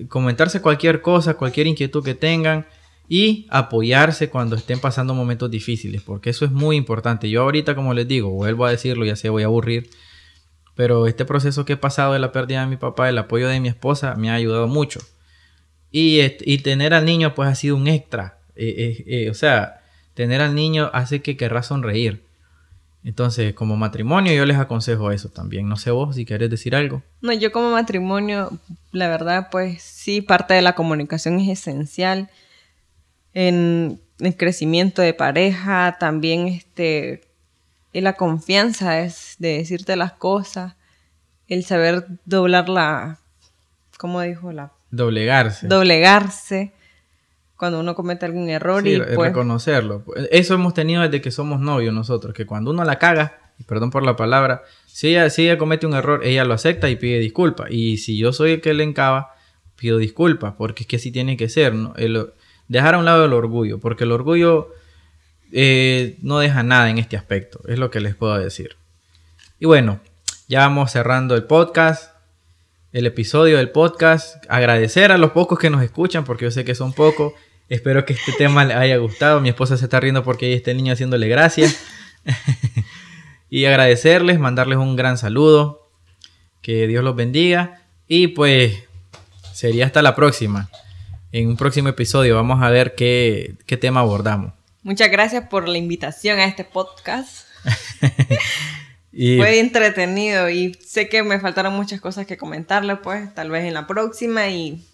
[0.09, 2.65] Comentarse cualquier cosa, cualquier inquietud que tengan
[3.07, 7.29] y apoyarse cuando estén pasando momentos difíciles, porque eso es muy importante.
[7.29, 9.89] Yo ahorita, como les digo, vuelvo a decirlo, ya se voy a aburrir,
[10.75, 13.59] pero este proceso que he pasado de la pérdida de mi papá, el apoyo de
[13.59, 14.99] mi esposa, me ha ayudado mucho.
[15.91, 18.39] Y, y tener al niño pues ha sido un extra.
[18.55, 19.81] Eh, eh, eh, o sea,
[20.15, 22.26] tener al niño hace que querrá sonreír.
[23.07, 25.69] Entonces, como matrimonio yo les aconsejo eso también.
[25.69, 27.03] No sé vos si querés decir algo.
[27.21, 28.51] No, yo como matrimonio,
[28.91, 32.29] la verdad, pues sí, parte de la comunicación es esencial
[33.33, 37.21] en el crecimiento de pareja, también este,
[37.93, 40.75] y la confianza es de decirte las cosas,
[41.47, 43.19] el saber doblar la,
[43.97, 44.51] ¿cómo dijo?
[44.51, 44.73] La...
[44.91, 45.67] Doblegarse.
[45.67, 46.73] Doblegarse
[47.57, 49.17] cuando uno comete algún error y pues...
[49.17, 50.03] reconocerlo.
[50.31, 54.03] Eso hemos tenido desde que somos novios nosotros, que cuando uno la caga, perdón por
[54.03, 57.71] la palabra, si ella, si ella comete un error, ella lo acepta y pide disculpas.
[57.71, 59.33] Y si yo soy el que le encaba,
[59.75, 61.93] pido disculpas, porque es que así tiene que ser, ¿no?
[62.67, 64.73] dejar a un lado el orgullo, porque el orgullo
[65.51, 68.75] eh, no deja nada en este aspecto, es lo que les puedo decir.
[69.59, 69.99] Y bueno,
[70.47, 72.13] ya vamos cerrando el podcast,
[72.91, 74.45] el episodio del podcast.
[74.49, 77.33] Agradecer a los pocos que nos escuchan, porque yo sé que son pocos.
[77.69, 79.41] Espero que este tema les haya gustado.
[79.41, 81.83] Mi esposa se está riendo porque hay este niño haciéndole gracias.
[83.49, 85.89] y agradecerles, mandarles un gran saludo.
[86.61, 87.81] Que Dios los bendiga.
[88.07, 88.83] Y pues
[89.53, 90.69] sería hasta la próxima.
[91.31, 94.53] En un próximo episodio vamos a ver qué, qué tema abordamos.
[94.83, 97.47] Muchas gracias por la invitación a este podcast.
[99.11, 103.73] Fue entretenido y sé que me faltaron muchas cosas que comentarle, pues tal vez en
[103.73, 104.85] la próxima y...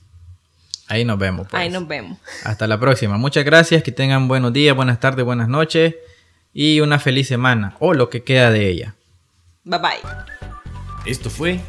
[0.87, 1.47] Ahí nos vemos.
[1.49, 1.61] Pues.
[1.61, 2.17] Ahí nos vemos.
[2.43, 3.17] Hasta la próxima.
[3.17, 5.95] Muchas gracias, que tengan buenos días, buenas tardes, buenas noches
[6.53, 8.95] y una feliz semana o lo que queda de ella.
[9.63, 10.11] Bye bye.
[11.05, 11.59] Esto fue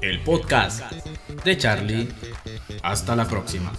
[0.00, 0.92] el podcast
[1.44, 2.08] de Charlie.
[2.82, 3.72] Hasta la próxima.